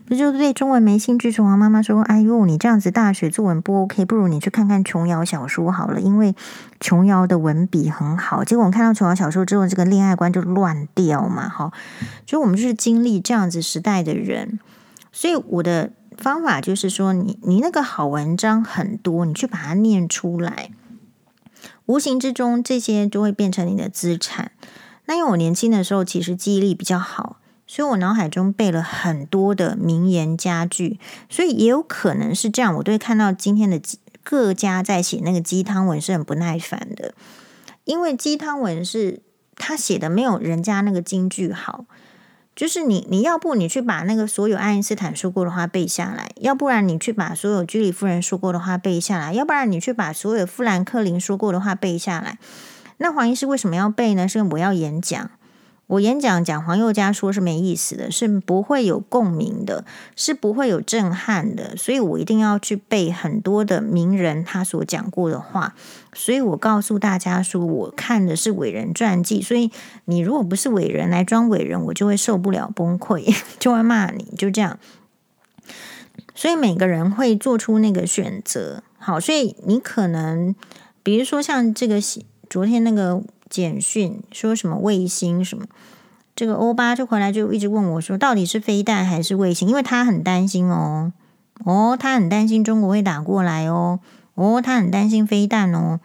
[0.05, 1.31] 不就对中文没兴趣？
[1.31, 6.35] 从黄妈妈说：“哎呦，你这样子大学作文不 OK，不如你去看看琼瑶小说好了，因为
[6.81, 11.49] 琼瑶的文笔很好。”结果我们看到琼瑶小说之后，这个恋爱观就乱掉嘛。
[11.49, 11.72] 好，
[12.27, 14.59] 所以我们就是经历这样子时代的人，
[15.12, 20.70] 所以我的方法就是说，你你那个好文章很多，你去把它念出来，
[21.87, 24.51] 无形之中这些就会变成你的资产。
[25.07, 27.37] 那因为我年轻的时候其实记忆力比较好。
[27.67, 30.99] 所以我脑海中背了很多的名言佳句，
[31.29, 32.75] 所以也有可能是这样。
[32.77, 33.81] 我对看到今天的
[34.23, 37.15] 各家在写那个鸡汤文是很不耐烦的，
[37.85, 39.21] 因为鸡汤文是
[39.57, 41.87] 他写的没有人家那个金句好。
[42.57, 52.39] 就是你你要不你去把那个所有爱因斯坦说过的话背下来，要不然你去把所有居里夫人说过的话背下来，要不然你去把所有富兰克林说过的话背下来。
[52.99, 54.29] 那黄医师为什么要背呢？
[54.29, 55.31] 是因为我要演讲。
[55.87, 59.85] 我演讲讲黄宥嘉说是没意思的，是不会有共鸣的，
[60.16, 65.74] 是不会有震撼的，所以我一定要去背很多的名人他所讲过的话。
[66.14, 69.70] 所以我告诉大家说，我看的是伟人传记，所以
[70.07, 74.78] 你如果不是伟人来装伟人，我就会受不了崩溃， 就会骂你，就这样。
[76.35, 78.82] 所以每个人会做出那个选择。
[78.99, 80.55] 好，所以你可能
[81.03, 82.01] 比如说像这个
[82.49, 83.22] 昨天那个。
[83.49, 85.66] 简讯说什么卫星什么，
[86.34, 89.68] 这个欧巴就回来就一直问我说，到底是飞弹还是卫星？
[89.68, 91.12] 因为他很担心哦，
[91.64, 94.01] 哦，他很担心中国会打过来哦，
[94.34, 96.01] 哦，他很担心飞弹哦。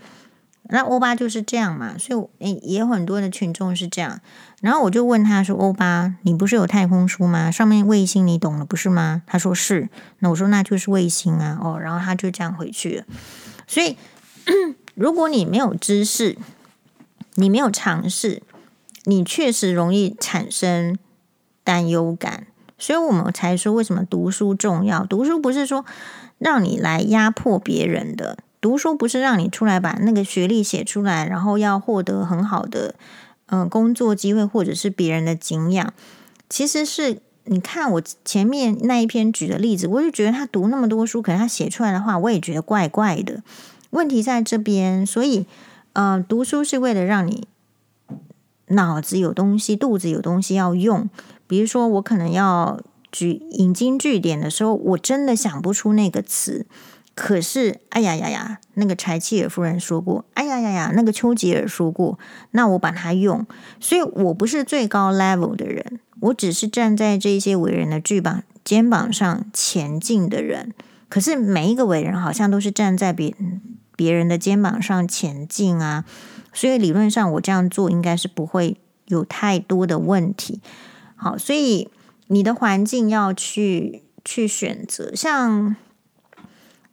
[0.71, 4.21] 那欧巴就是这样嘛，所以诶，也有很多的群众是这样。
[4.61, 7.49] 然后我就问他说，欧巴，你不是有太空书吗？
[7.49, 9.23] 上面卫星你懂了不是吗？
[9.25, 9.89] 他说是。
[10.19, 13.05] 那我说那就是卫星啊，哦，然后他就这样回去了。
[13.65, 13.97] 所以
[14.93, 16.37] 如果你没有知识，
[17.39, 18.43] 你没有尝试，
[19.05, 20.97] 你确实容易产生
[21.63, 25.05] 担忧感，所以我们才说为什么读书重要。
[25.05, 25.85] 读书不是说
[26.37, 32.95] 让你来压迫别人的，读书不是让你出来把那个学历写出来，然后要获得很好的
[33.47, 35.93] 嗯、工作机会或者是别人的敬仰。
[36.49, 43.41] 其实是你看我前面那一篇举的例子，我就觉得他读那么多书，可能他写出来的话，我也觉得怪怪的。
[43.91, 45.45] 问题在这边，所以。
[45.93, 47.47] 呃，读书是为了让你
[48.67, 51.09] 脑子有东西，肚子有东西要用。
[51.47, 52.79] 比如说，我可能要
[53.11, 56.65] 举引经据典的时候，我真的想不出那个词。
[57.15, 62.17] 可是，哎呀呀呀，那个柴契尔夫人说过，哎呀呀呀，那个丘吉尔说过，
[62.51, 63.45] 那我把它用。
[63.79, 70.73] 所以我不是最高 level 的人，我只是站在这些伟人的巨膀肩膀上前进的人。
[71.09, 73.35] 可是每一个伟人好像都是站在别。
[73.99, 76.05] 别人的肩膀上前进啊，
[76.53, 78.77] 所以理论上我这样做应该是不会
[79.07, 80.61] 有太多的问题。
[81.17, 81.89] 好，所以
[82.27, 85.13] 你的环境要去去选择。
[85.13, 85.75] 像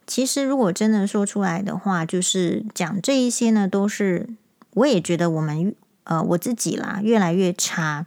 [0.05, 4.27] 其实如果真的说出来的话，就是讲这一些呢，都是
[4.73, 8.05] 我也觉得我们呃我自己啦越来越差，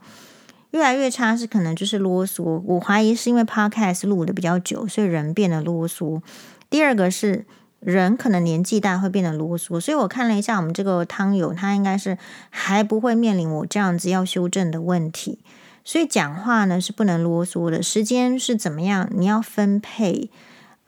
[0.73, 2.61] 越来越差是可能就是啰嗦。
[2.67, 6.21] 我怀疑是因为 Podcast 录的比较久，所以人变得啰嗦。
[6.69, 7.47] 第二个是。
[7.81, 12.19] 人可能年纪大会变得啰嗦，所以我看了一下我们这个汤友，他应该是
[12.51, 15.39] 还不会面临我这样子要修正的问题。
[15.83, 20.29] 所以讲话呢是不能啰嗦的，时间是怎么样，你要分配。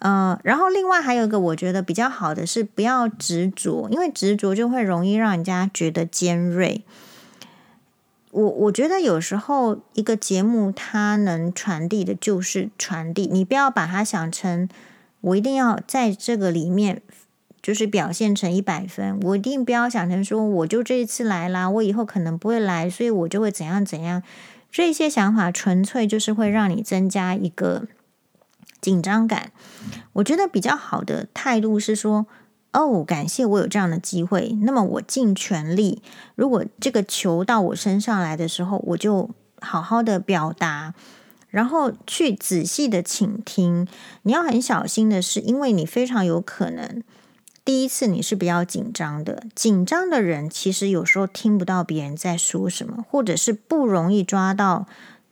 [0.00, 6.84] 呃，然后另外还有一个我觉得比较好的是不要执着，因为执着就会容易让人家觉得尖锐。
[8.32, 14.68] 我我觉得有时候一个节目它能传递的就是传递，你不要把它想成。
[15.22, 17.02] 我一定要在这个里面，
[17.62, 19.18] 就是表现成一百分。
[19.22, 24.22] 我一定不要想成说，我就这一次来啦，我以后可能不会来，所以我就会怎样怎样。
[24.70, 27.86] 这些想法纯粹就是会让你增加一个
[28.80, 29.52] 紧张感。
[30.14, 32.26] 我觉得比较好的态度是说，
[32.72, 36.02] 哦，感谢我有这样的机会，那么我尽全力。
[36.34, 40.94] 如果这个球到我身上来的时候，我就好好的表达。
[41.52, 43.86] 然后去仔细的倾听，
[44.22, 47.02] 你要很小心的是，因为你非常有可能
[47.62, 54.86] 第一次你是比较紧张的，紧张的人其实有时候听不到别人在说什么，或者是不容易抓到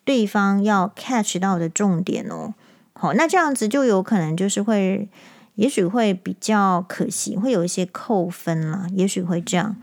[0.05, 2.53] 对方要 catch 到的重点哦。
[2.93, 5.09] 好，那这样子就有可能就是会，
[5.55, 9.75] 也许会比较可惜，会有一些扣分了，也许会这样。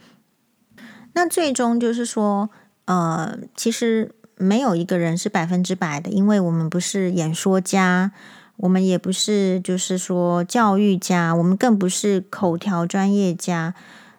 [1.14, 2.52] 那最终就是说，
[2.86, 4.14] 呃，其实。
[4.38, 8.12] 没有一个人是百分之百的，因为我们不是演说家，
[8.58, 13.74] 我们也不是就是说教育家，我们更不是口条专业家。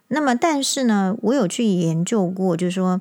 [0.08, 3.00] 那么，但是呢，我有去研究过，就是说，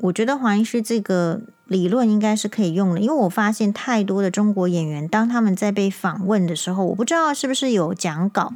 [0.00, 8.52] 我觉得黄医师这个理论应该是可以用的，因为我发现太多的中国演员，当他们在被访问的时候，我不知道是不是有讲稿，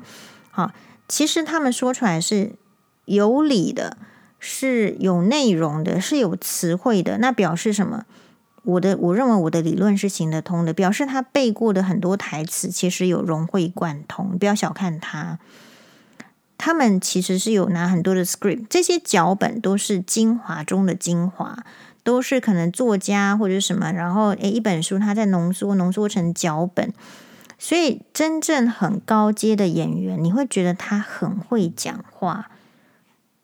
[0.51, 0.73] 好，
[1.09, 2.53] 其实他们说出来是
[3.07, 3.97] 有理的，
[4.39, 8.05] 是有内容的，是有词汇的，那表示什么？
[8.63, 15.39] 我的我认为我的理论是行得通的，表示他背过的很多台词其实有融会贯通，不要小看他。
[16.59, 21.65] 他们其实是有拿很多的 script，这些脚本都是精华中的精华，
[22.03, 26.93] 都是可能作家或者什么，然后诶，一本书他在浓缩浓缩成脚本，
[27.59, 32.51] 所以真正很高阶的演员，你会觉得他很会讲话。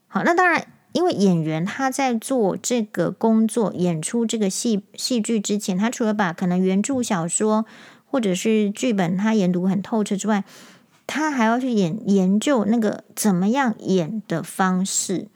[0.09, 7.64] 好，那当然，因为演员他在做这个工作、演出这个戏戏剧之前，他除了把可能原著小说
[8.05, 10.45] 或者是剧本他研读很透彻之外，
[11.07, 15.28] 他还要去研研究那个怎么样演的方式，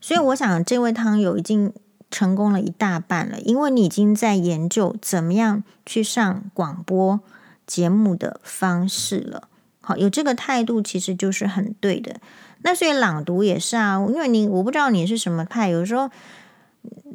[0.00, 1.72] 所以我想这位汤友已经
[2.10, 7.20] 成功了一大半了，因为你已经在研究怎么样去上广播
[7.66, 9.48] 节目的方式了。
[9.80, 12.20] 好，有这个态度其实就是很对的。
[12.64, 16.10] 那所以朗读也是啊，因为你我不知道你是什么派，有时候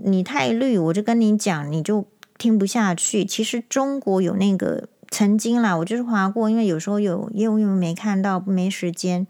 [0.04, 2.08] 你太绿，我就跟你讲，你就
[2.40, 3.24] 听不下去。
[3.24, 4.88] 其实中国有那个。
[5.12, 9.26] 曾经啦，我就是划过，因为有时候有业务员没看到，没时间。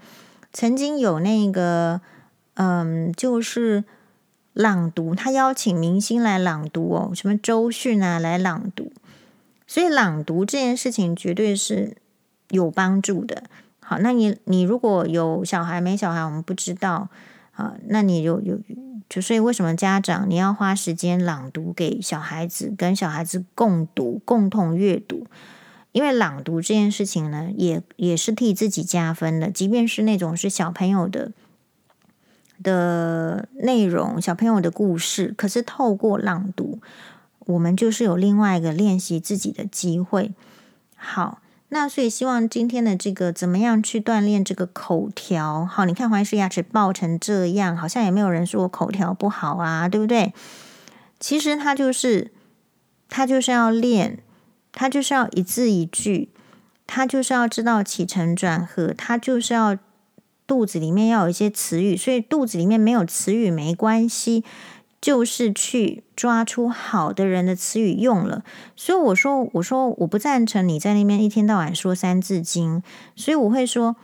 [0.51, 2.01] 曾经有那个，
[2.55, 3.85] 嗯，就是
[4.51, 8.91] 朗读，他邀请明星来朗读哦，什么周迅啊来朗读，
[9.65, 11.95] 所以朗读这件事情绝对是
[12.49, 13.43] 有帮助的。
[13.89, 17.09] 好，那你你如果有小孩没小孩，我们不知道
[17.53, 18.59] 啊，那你有有
[19.09, 25.25] 就所以为什么家长你要花时间朗读给小孩子，跟小孩子共读，共同阅读？
[25.91, 29.49] 因为朗读这件事情呢，也也是替自己加分的。
[29.49, 31.31] 即便是那种是小朋友的
[32.61, 36.79] 的内容，小朋友的故事，可是透过朗读，
[37.39, 40.31] 我们就是有另外一个练习自己的机会。
[40.95, 45.65] 好，那所以希望今天的这个怎么样去锻炼这个口条？
[45.65, 50.33] 好，你看黄医师牙齿爆成这样，好像也没有人说我口条不好啊，对不对？
[51.19, 52.31] 其实他就是
[53.07, 54.19] 他就是要练。
[54.71, 56.29] 他就是要一字一句，
[56.85, 59.75] 他就是要知道起承转合，他就是要
[60.45, 64.43] 肚子里面要有一些词语，所以肚子里面没有词语没关系，
[65.01, 68.43] 就是去抓出好的人的词语用了。
[68.75, 72.83] 所以我说，我说我不赞成你在那边一天到晚说三字经，
[73.15, 73.95] 所以我会说，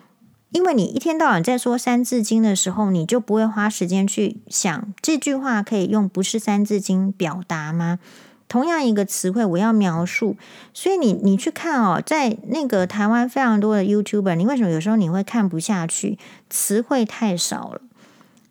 [0.52, 8.00] 因为你一天到晚在说三字经的时候，你就不会花时间去想这句话可以用不是三字经表达吗？
[8.48, 10.38] 同样一个词汇，我要描述，
[10.72, 16.20] 所以你你去看哦，在那个台湾非常多的 YouTuber，你为什么有时候你会看不下去？
[16.48, 17.82] 词汇太少了，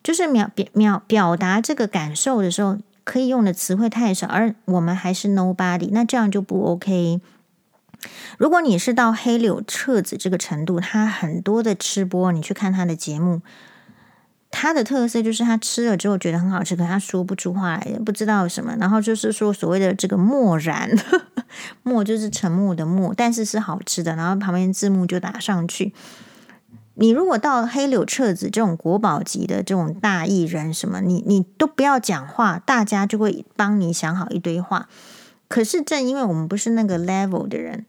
[0.04, 7.20] 就是描表描表达这个感受的时候，可以用的词汇太少，而我们还是 Nobody，那这样就不 OK。
[8.36, 13.40] 如果你是到黑柳彻子这个程度，他很多的吃播，你去看他的节目。
[14.50, 18.76] 他的特色就是他吃了之后觉得很好吃，可他说不出话来，不知道什么。
[18.78, 20.88] 然后就是说所谓的这个默然，
[21.82, 24.14] 默就是沉默的默，但是是好吃的。
[24.14, 25.92] 然后旁边字幕就打上去。
[26.96, 34.88] 你如果到黑柳彻子这种国宝级的这种大艺人，什么你你都不要讲话，大家就会帮你想好一堆话。
[35.48, 37.84] 可是正因为我们不是那个 level 的人，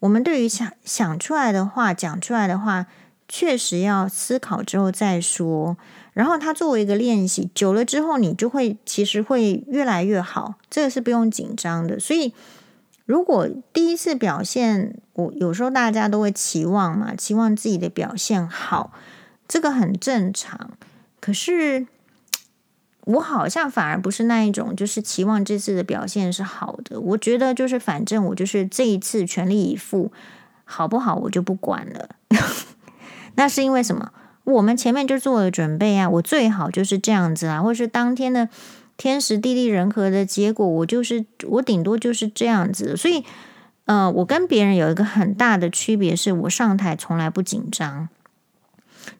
[0.00, 2.86] 我们对于想想出来的话，讲出来的话，
[3.28, 5.76] 确实要思考之后再说。
[6.12, 11.98] 然后他作为一个练习，久了之后你就会其实会越来越好，这个是不用紧张的。
[11.98, 12.34] 所以
[13.10, 18.92] 如果第一次表现，我有时候大家都会期望嘛，期望自己的表现好，
[19.48, 20.70] 这个很正常。
[21.18, 21.88] 可是
[23.06, 27.00] 我好像反而不是那一种，就是期望这次的表现是好的。
[27.00, 30.12] 我觉得就是反正我就是这一次全力以赴，
[30.64, 32.10] 好不好我就不管了。
[33.34, 34.12] 那是因为什么？
[34.44, 38.48] 我们前面就做了准备啊，我最好就是这样子啊，或是当天的
[39.00, 42.94] 天时地利人和的结果，我就是我顶多就是这样子。
[42.94, 43.24] 所以，
[43.86, 48.10] 呃，我跟别人有一个很大的区别，是我上台从来不紧张，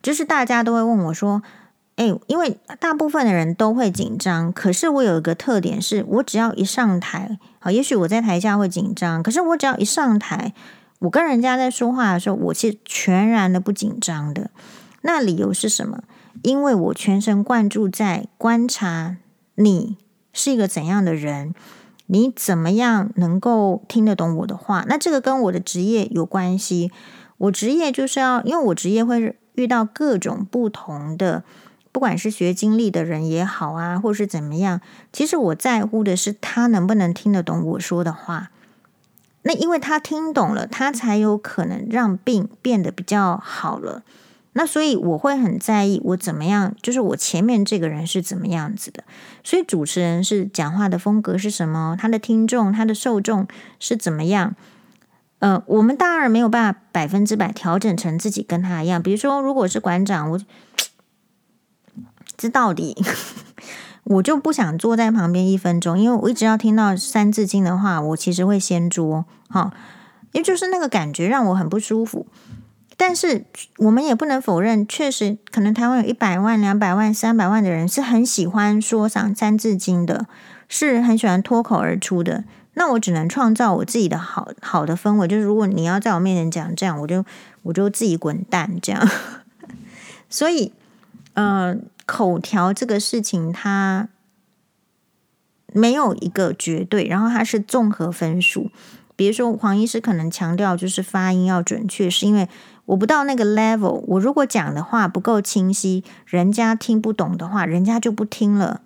[0.02, 1.42] 就是大家都会问我说
[1.96, 10.52] ：“哎，因为大部分的人都会紧张，可是我有一个特点是，我只要一上台，啊，也许我在台下会紧张，可是我只要一上台，
[10.98, 14.50] 我跟人家在说话的时候，我是全然的不紧张的。”
[15.00, 16.02] 那理由是什么？
[16.42, 19.16] 因为我全神贯注在观察
[19.60, 19.98] 你
[20.32, 21.54] 是一个怎样的人？
[22.06, 24.84] 你怎么样能够听得懂我的话？
[24.88, 26.90] 那这个跟我的职业有关系。
[27.38, 31.44] 我职业就是要，因为我职业会遇到各种不同的，
[31.92, 34.80] 不管是学经历的人也好啊，或是怎么样。
[35.12, 38.50] 其实我在乎的是他能不能听得懂我说的话。
[39.42, 44.02] 那因为他听懂了，他才有可能让病变得比较好了。
[44.52, 49.04] 那所以我会很在意我怎么样，就是我前面这个人是怎么样子的。
[49.44, 51.96] 所以主持人是讲话的风格是什么？
[51.98, 53.46] 他的听众、他的受众
[53.78, 54.56] 是怎么样？
[55.38, 59.02] 呃，我们当然没有办法百分之百调整成自己跟他一样。
[59.02, 60.40] 比如说，如果是馆长，我
[62.36, 62.96] 这到底
[64.04, 69.72] 我就不想坐在旁边一分钟，因为我一直要听到《三字经》的话，我其实会掀桌，哈，
[70.32, 72.26] 也就是那个感觉让我很不舒服。
[73.02, 73.46] 但是
[73.78, 80.26] 我们也不能否认，确实可能台湾有一百万、两百万、三百万的人是很喜欢说上《三字经》的，
[80.68, 82.44] 是很喜欢脱口而出的。
[82.74, 87.24] 那我只能创造我自己的好好的氛围，就是如果你要在我面前讲这样，我就
[87.62, 89.08] 我就自己滚蛋这样。
[90.28, 90.74] 所以，
[91.32, 91.74] 呃，
[92.04, 94.10] 口条这个事情它
[95.72, 98.70] 没有一个绝对，然后它是综合分数。
[99.16, 102.46] 比如说黄医师可能强调就是发音要准确，是因为。
[102.90, 108.80] 我不到那个 level，我如果讲的话不够清晰，人家听不懂的话，人家就不听了。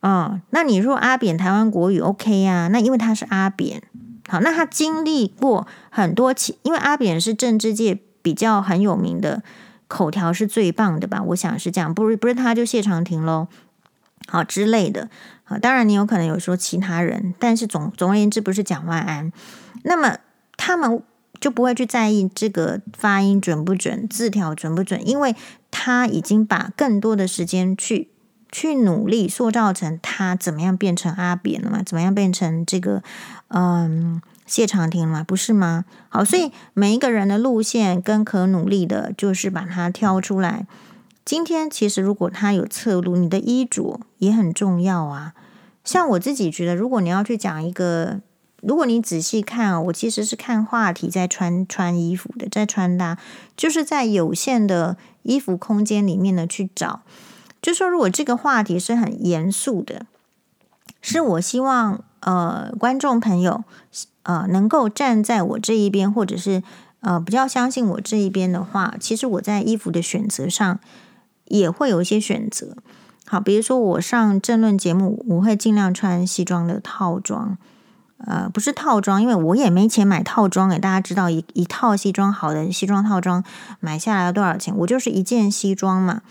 [0.00, 2.68] 嗯，那你若阿扁台湾国语 OK 啊？
[2.68, 3.82] 那因为他是阿扁，
[4.28, 9.42] 好，那他经历过很多起，因为阿扁是政治界比较很有名的，
[9.88, 11.22] 口条是最棒的吧？
[11.22, 13.48] 我想是这样，不是不是他就谢长廷喽，
[14.26, 15.10] 好之类的。
[15.44, 19.30] 好，当然你有可能有说其他人，但是总总而言之不是蒋万安，
[19.82, 20.16] 那么
[20.56, 21.02] 他们。
[21.42, 25.34] 就不会去在意这个发音准不准，字条准不准，因为
[25.72, 28.08] 他已经把更多的时间去
[28.52, 33.02] 去努力塑造成他怎么样变成阿扁了嘛，怎么样变成这个
[33.48, 35.84] 嗯谢长廷了嘛，不是吗？
[36.08, 40.68] 好，所以每一个人的路线跟可努力的，就是把它挑出来。
[41.24, 45.34] 今天其实如果他有侧路，你的衣着也很重要啊。
[45.82, 48.20] 像我自己觉得，如果你要去讲一个。
[48.62, 53.18] 如果你仔细看啊，我其实是看话题在穿穿衣服的，在穿搭，
[53.56, 57.02] 就是在有限的衣服空间里面呢去找。
[57.60, 60.06] 就说如果这个话题是很严肃的，
[61.00, 63.64] 是我希望呃观众朋友
[64.22, 66.62] 呃能够站在我这一边，或者是
[67.00, 70.78] 呃比较相信我这一边的话，其实我在衣服的选择上
[71.46, 72.76] 也会有一些选择。
[73.26, 77.58] 好，比如说我上政论节目，我会尽量穿西装的套装。
[78.26, 80.78] 呃，不是套装，因为我也没钱买套装诶。
[80.78, 83.42] 大家知道一一套西装好的西装套装
[83.80, 84.74] 买下来要多少钱？
[84.78, 86.22] 我就是一件西装嘛，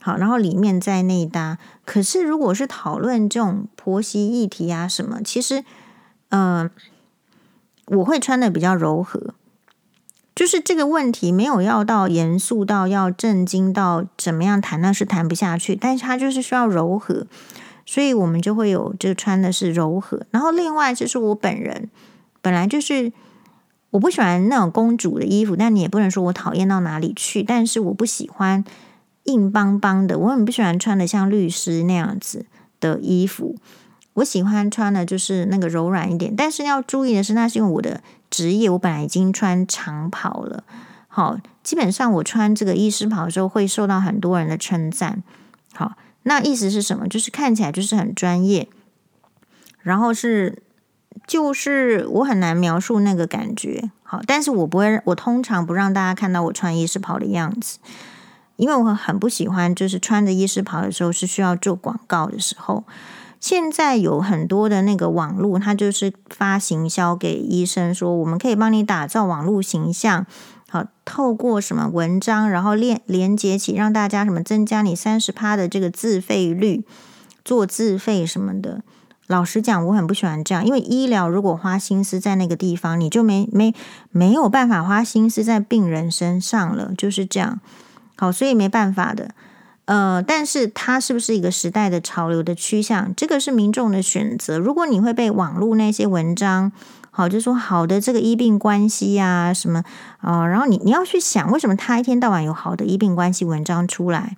[0.00, 1.58] 好，然后里面再内搭。
[1.84, 5.64] 可是如果是讨论这种婆媳议题啊什么，其实，
[6.28, 6.70] 呃，
[7.86, 9.34] 我会穿的比较柔和，
[10.34, 17.26] 就是这个问题没有要到严肃到要震惊到怎么样谈，那是谈不下去，但是它就是需要柔和。
[17.84, 20.24] 所以我们就会有，就穿的是柔和。
[20.30, 21.90] 然后另外就是我本人
[22.40, 23.12] 本来就是
[23.90, 27.42] 我不喜欢那种公主的衣服，但你也不能说我讨厌到哪里去。
[27.42, 28.64] 但是我不喜欢
[29.24, 32.46] 硬邦邦的，我很不喜欢穿的像律师那样子
[32.80, 33.56] 的衣服。
[34.14, 36.34] 我喜欢穿的就是那个柔软一点。
[36.36, 40.64] 但是要注意的是，那是因为我的职业，我本来已经穿长袍了。
[41.08, 45.22] 好，基本上我穿这个医师袍的时候会受到很多人的称赞。
[45.74, 45.92] 好。
[46.24, 47.08] 那意思是什么？
[47.08, 48.68] 就是看起来就是很专业，
[49.80, 50.62] 然后是
[51.26, 53.90] 就是我很难描述那个感觉。
[54.02, 57.78] 好，但是我不会，我通常不让大家看到我穿医师袍的样子，
[58.56, 62.84] 因为我很不喜欢，就是穿着医师袍的时候是需要做广告的时候。
[63.40, 70.24] 现在有很多的那个网络，它就是发行销给医生说，我们可以帮你打造网络形象。
[70.72, 76.82] 好，透过什么文章，然后连连接起，让大家什么增加你三十趴的这个自费率，
[77.44, 78.80] 做自费什么的。
[79.26, 83.74] 老实讲，我很不喜欢这样，因为医疗如果花心思在那个地方，你就没没
[84.12, 87.60] 没有办法花心思在病人身上了，就是这样。
[88.16, 89.34] 好，所以没办法的。
[89.84, 93.14] 呃，但是它是不是一个时代的潮流的趋向？
[93.14, 94.58] 这个是民众的选择。
[94.58, 96.72] 如果你会被网络那些文章。
[97.14, 99.84] 好，就说好的这个医病关系呀，什么
[100.20, 104.36] 啊，然后你你要去想，为什么他一天到晚有好的医病关系文章出来，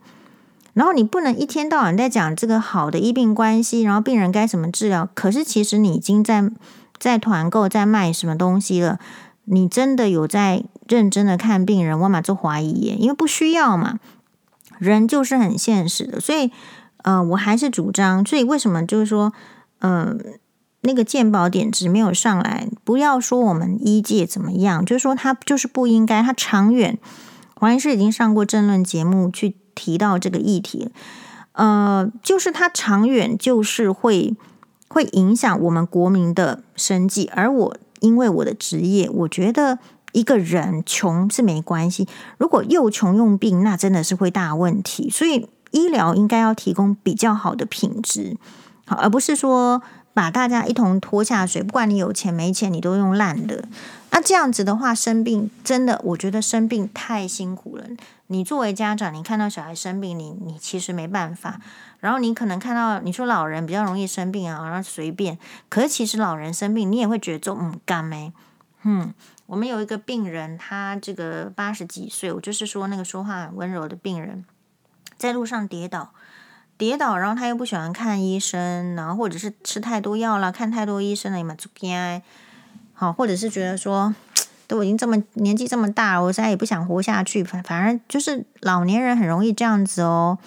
[0.73, 6.51] 然后你不能一天到晚在讲这个好的医病关系，然后病人该怎么治疗，可是其实你已经在
[6.99, 8.99] 在团购在卖什么东西了，
[9.45, 14.01] 你真的有在认真的看病人，我马就怀疑耶，因为不需要嘛，
[14.79, 16.51] 人就是很现实的，所以。
[17.05, 19.31] 呃，我还是主张，所以为什么就是说，
[19.81, 20.19] 嗯、
[20.85, 26.97] 那个健保点值没有上来，不要说我们医界怎么样，就是说他就是不应该，他长远，
[27.57, 30.91] 黄医师已经上过政论节目去提到这个议题，
[31.53, 34.37] 呃，就是他长远就是会
[34.89, 39.79] 会影响我们国民的生计，而我因为我的职业，我觉得。
[40.15, 42.07] 一个人穷是没关系，
[42.39, 45.11] 如果又穷又病，那真的是会大问题。
[45.11, 48.37] 所以医疗应该要提供比较好的品质，
[48.87, 49.83] 好，而不是说
[50.15, 51.63] 把大家一同拖下水。
[51.63, 53.69] 不管你有钱没钱，你都用烂的。
[54.11, 57.85] 那这样子的话，生病真的，我觉得生病太辛苦了。
[58.29, 61.61] 你作为家长，你看到小孩生病，你你其实没办法。
[62.01, 65.39] 然后你可能看到你说老人比较容易生病啊，然后随便。
[65.69, 68.33] 可是其实老人生病，你也会觉得就嗯干没，
[68.85, 69.13] 嗯。
[69.47, 74.43] 我们有一个病人，他这个八十几岁，我就是说那个说话很温柔的病人，
[75.19, 76.15] 在路上跌倒，
[76.77, 82.23] 跌倒，然后他又不喜欢看医生，然后或者是吃太多药了，看太多医生了，嘛，就惊，
[82.93, 84.15] 好，或者是觉得说，
[84.67, 90.39] 都已经这么年纪这么大了，我现在也不想活下去，反反正就是老年人很容易这样子哦，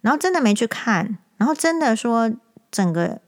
[0.00, 2.30] 然后真的没去看，然后真的说
[2.70, 3.20] 整个，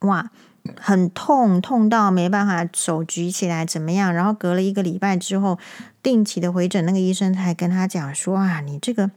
[0.00, 0.30] 哇。
[0.76, 4.12] 很痛，痛到没办法手举起来，怎么样？
[4.12, 5.58] 然后隔了一个礼拜之后，
[6.02, 9.10] 定期的回诊，那个医生才跟他讲说啊，你这个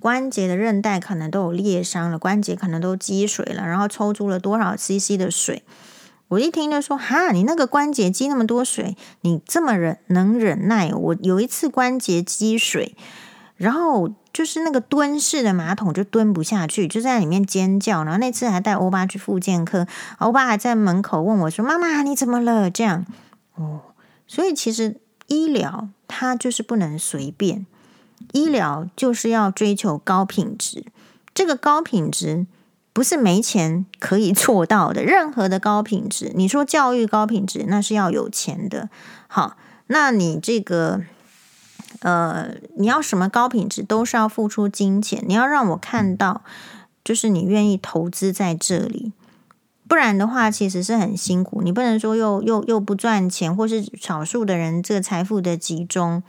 [0.00, 5.62] 关节的韧带可能都有裂伤了，关节可能都积水了，然后抽出了多少 CC 的水。
[6.28, 10.92] 我一听就说哈，你那个关节积那么多水，你这么忍能忍耐？
[10.92, 12.96] 我有一次关节积水，
[13.56, 14.10] 然后。
[14.32, 18.04] 就是那个蹲式的马桶就蹲不下去，就在里面尖叫。
[18.04, 19.88] 然后那次还带欧巴去复健科，
[20.18, 23.04] 欧巴还在门口问我说：“妈妈，你怎么了？”这样
[23.56, 23.80] 哦，
[24.28, 27.66] 所以其实医疗它就是不能随便，
[28.32, 30.84] 医疗就是要追求高品质。
[31.34, 32.46] 这个高品质
[32.92, 38.88] 不是没钱可以做到的，任何的高品质，你说教育高品质，那是要有钱的。
[39.26, 39.56] 好，
[39.86, 41.02] 那你这个。
[42.02, 45.22] 呃，你要什么高品质，都是要付出金钱。
[45.26, 46.42] 你要让我看到，
[47.04, 49.12] 就是你愿意投资在这里，
[49.86, 51.60] 不然的话，其实是很辛苦。
[51.62, 56.22] 你不能说又又又不赚钱，或是少数的人这个财富的集中。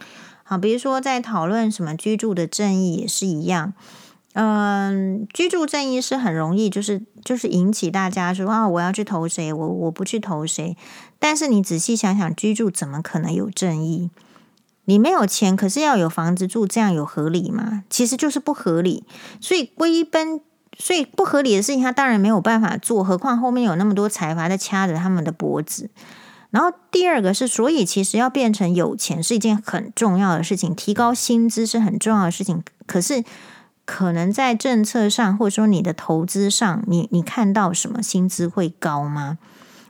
[0.52, 3.72] 好，比如说在讨论什么居住的正义也是一样。
[4.34, 10.76] 嗯、居住正义是很容易，就是就是引起大家说啊，我要去投谁，我我不去投谁。
[11.18, 14.10] 但是你仔细想想，居住怎么可能有正义？
[14.84, 17.84] 你没有钱，可是要有房子住，这样有合理吗？
[17.88, 19.04] 其实就是不合理。
[19.40, 20.42] 所以归根，
[20.78, 23.02] 所以不合理的事情，他当然没有办法做。
[23.02, 25.88] 何况后面有那么多财阀在掐着他们的脖子。
[26.52, 32.62] 然后第二个是，所以其实要变成有钱是一件很重要的事情，提高薪资是很重要的事情。
[32.86, 33.24] 可是
[33.84, 39.38] 可能在政策上，或者说你的投资上，你你看到什么薪资会高吗？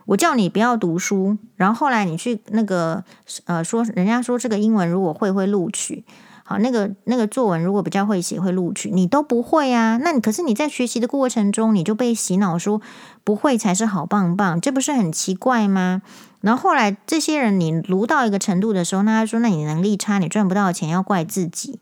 [0.05, 3.03] 我叫你不要读书，然后后来你去那个
[3.45, 6.03] 呃说，人家说这个英文如果会会录取，
[6.43, 9.97] 好，那个那个作文如果比较会写会录取，你都不会啊？
[10.01, 12.81] 那你可是你在学习的过程中你就被洗脑说
[13.23, 16.01] 不会才是好棒棒，这不是很奇怪吗？
[16.43, 21.79] 然后后来这些人你撸到一个程度的时候，那他说那你能力差，你赚不到钱，要怪自己。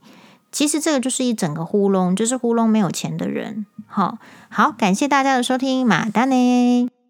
[0.51, 3.65] 其实这个就是一整个糊弄，就是糊弄没有钱的人。
[3.87, 7.00] 好，好，感谢大家的收听，马丹呢。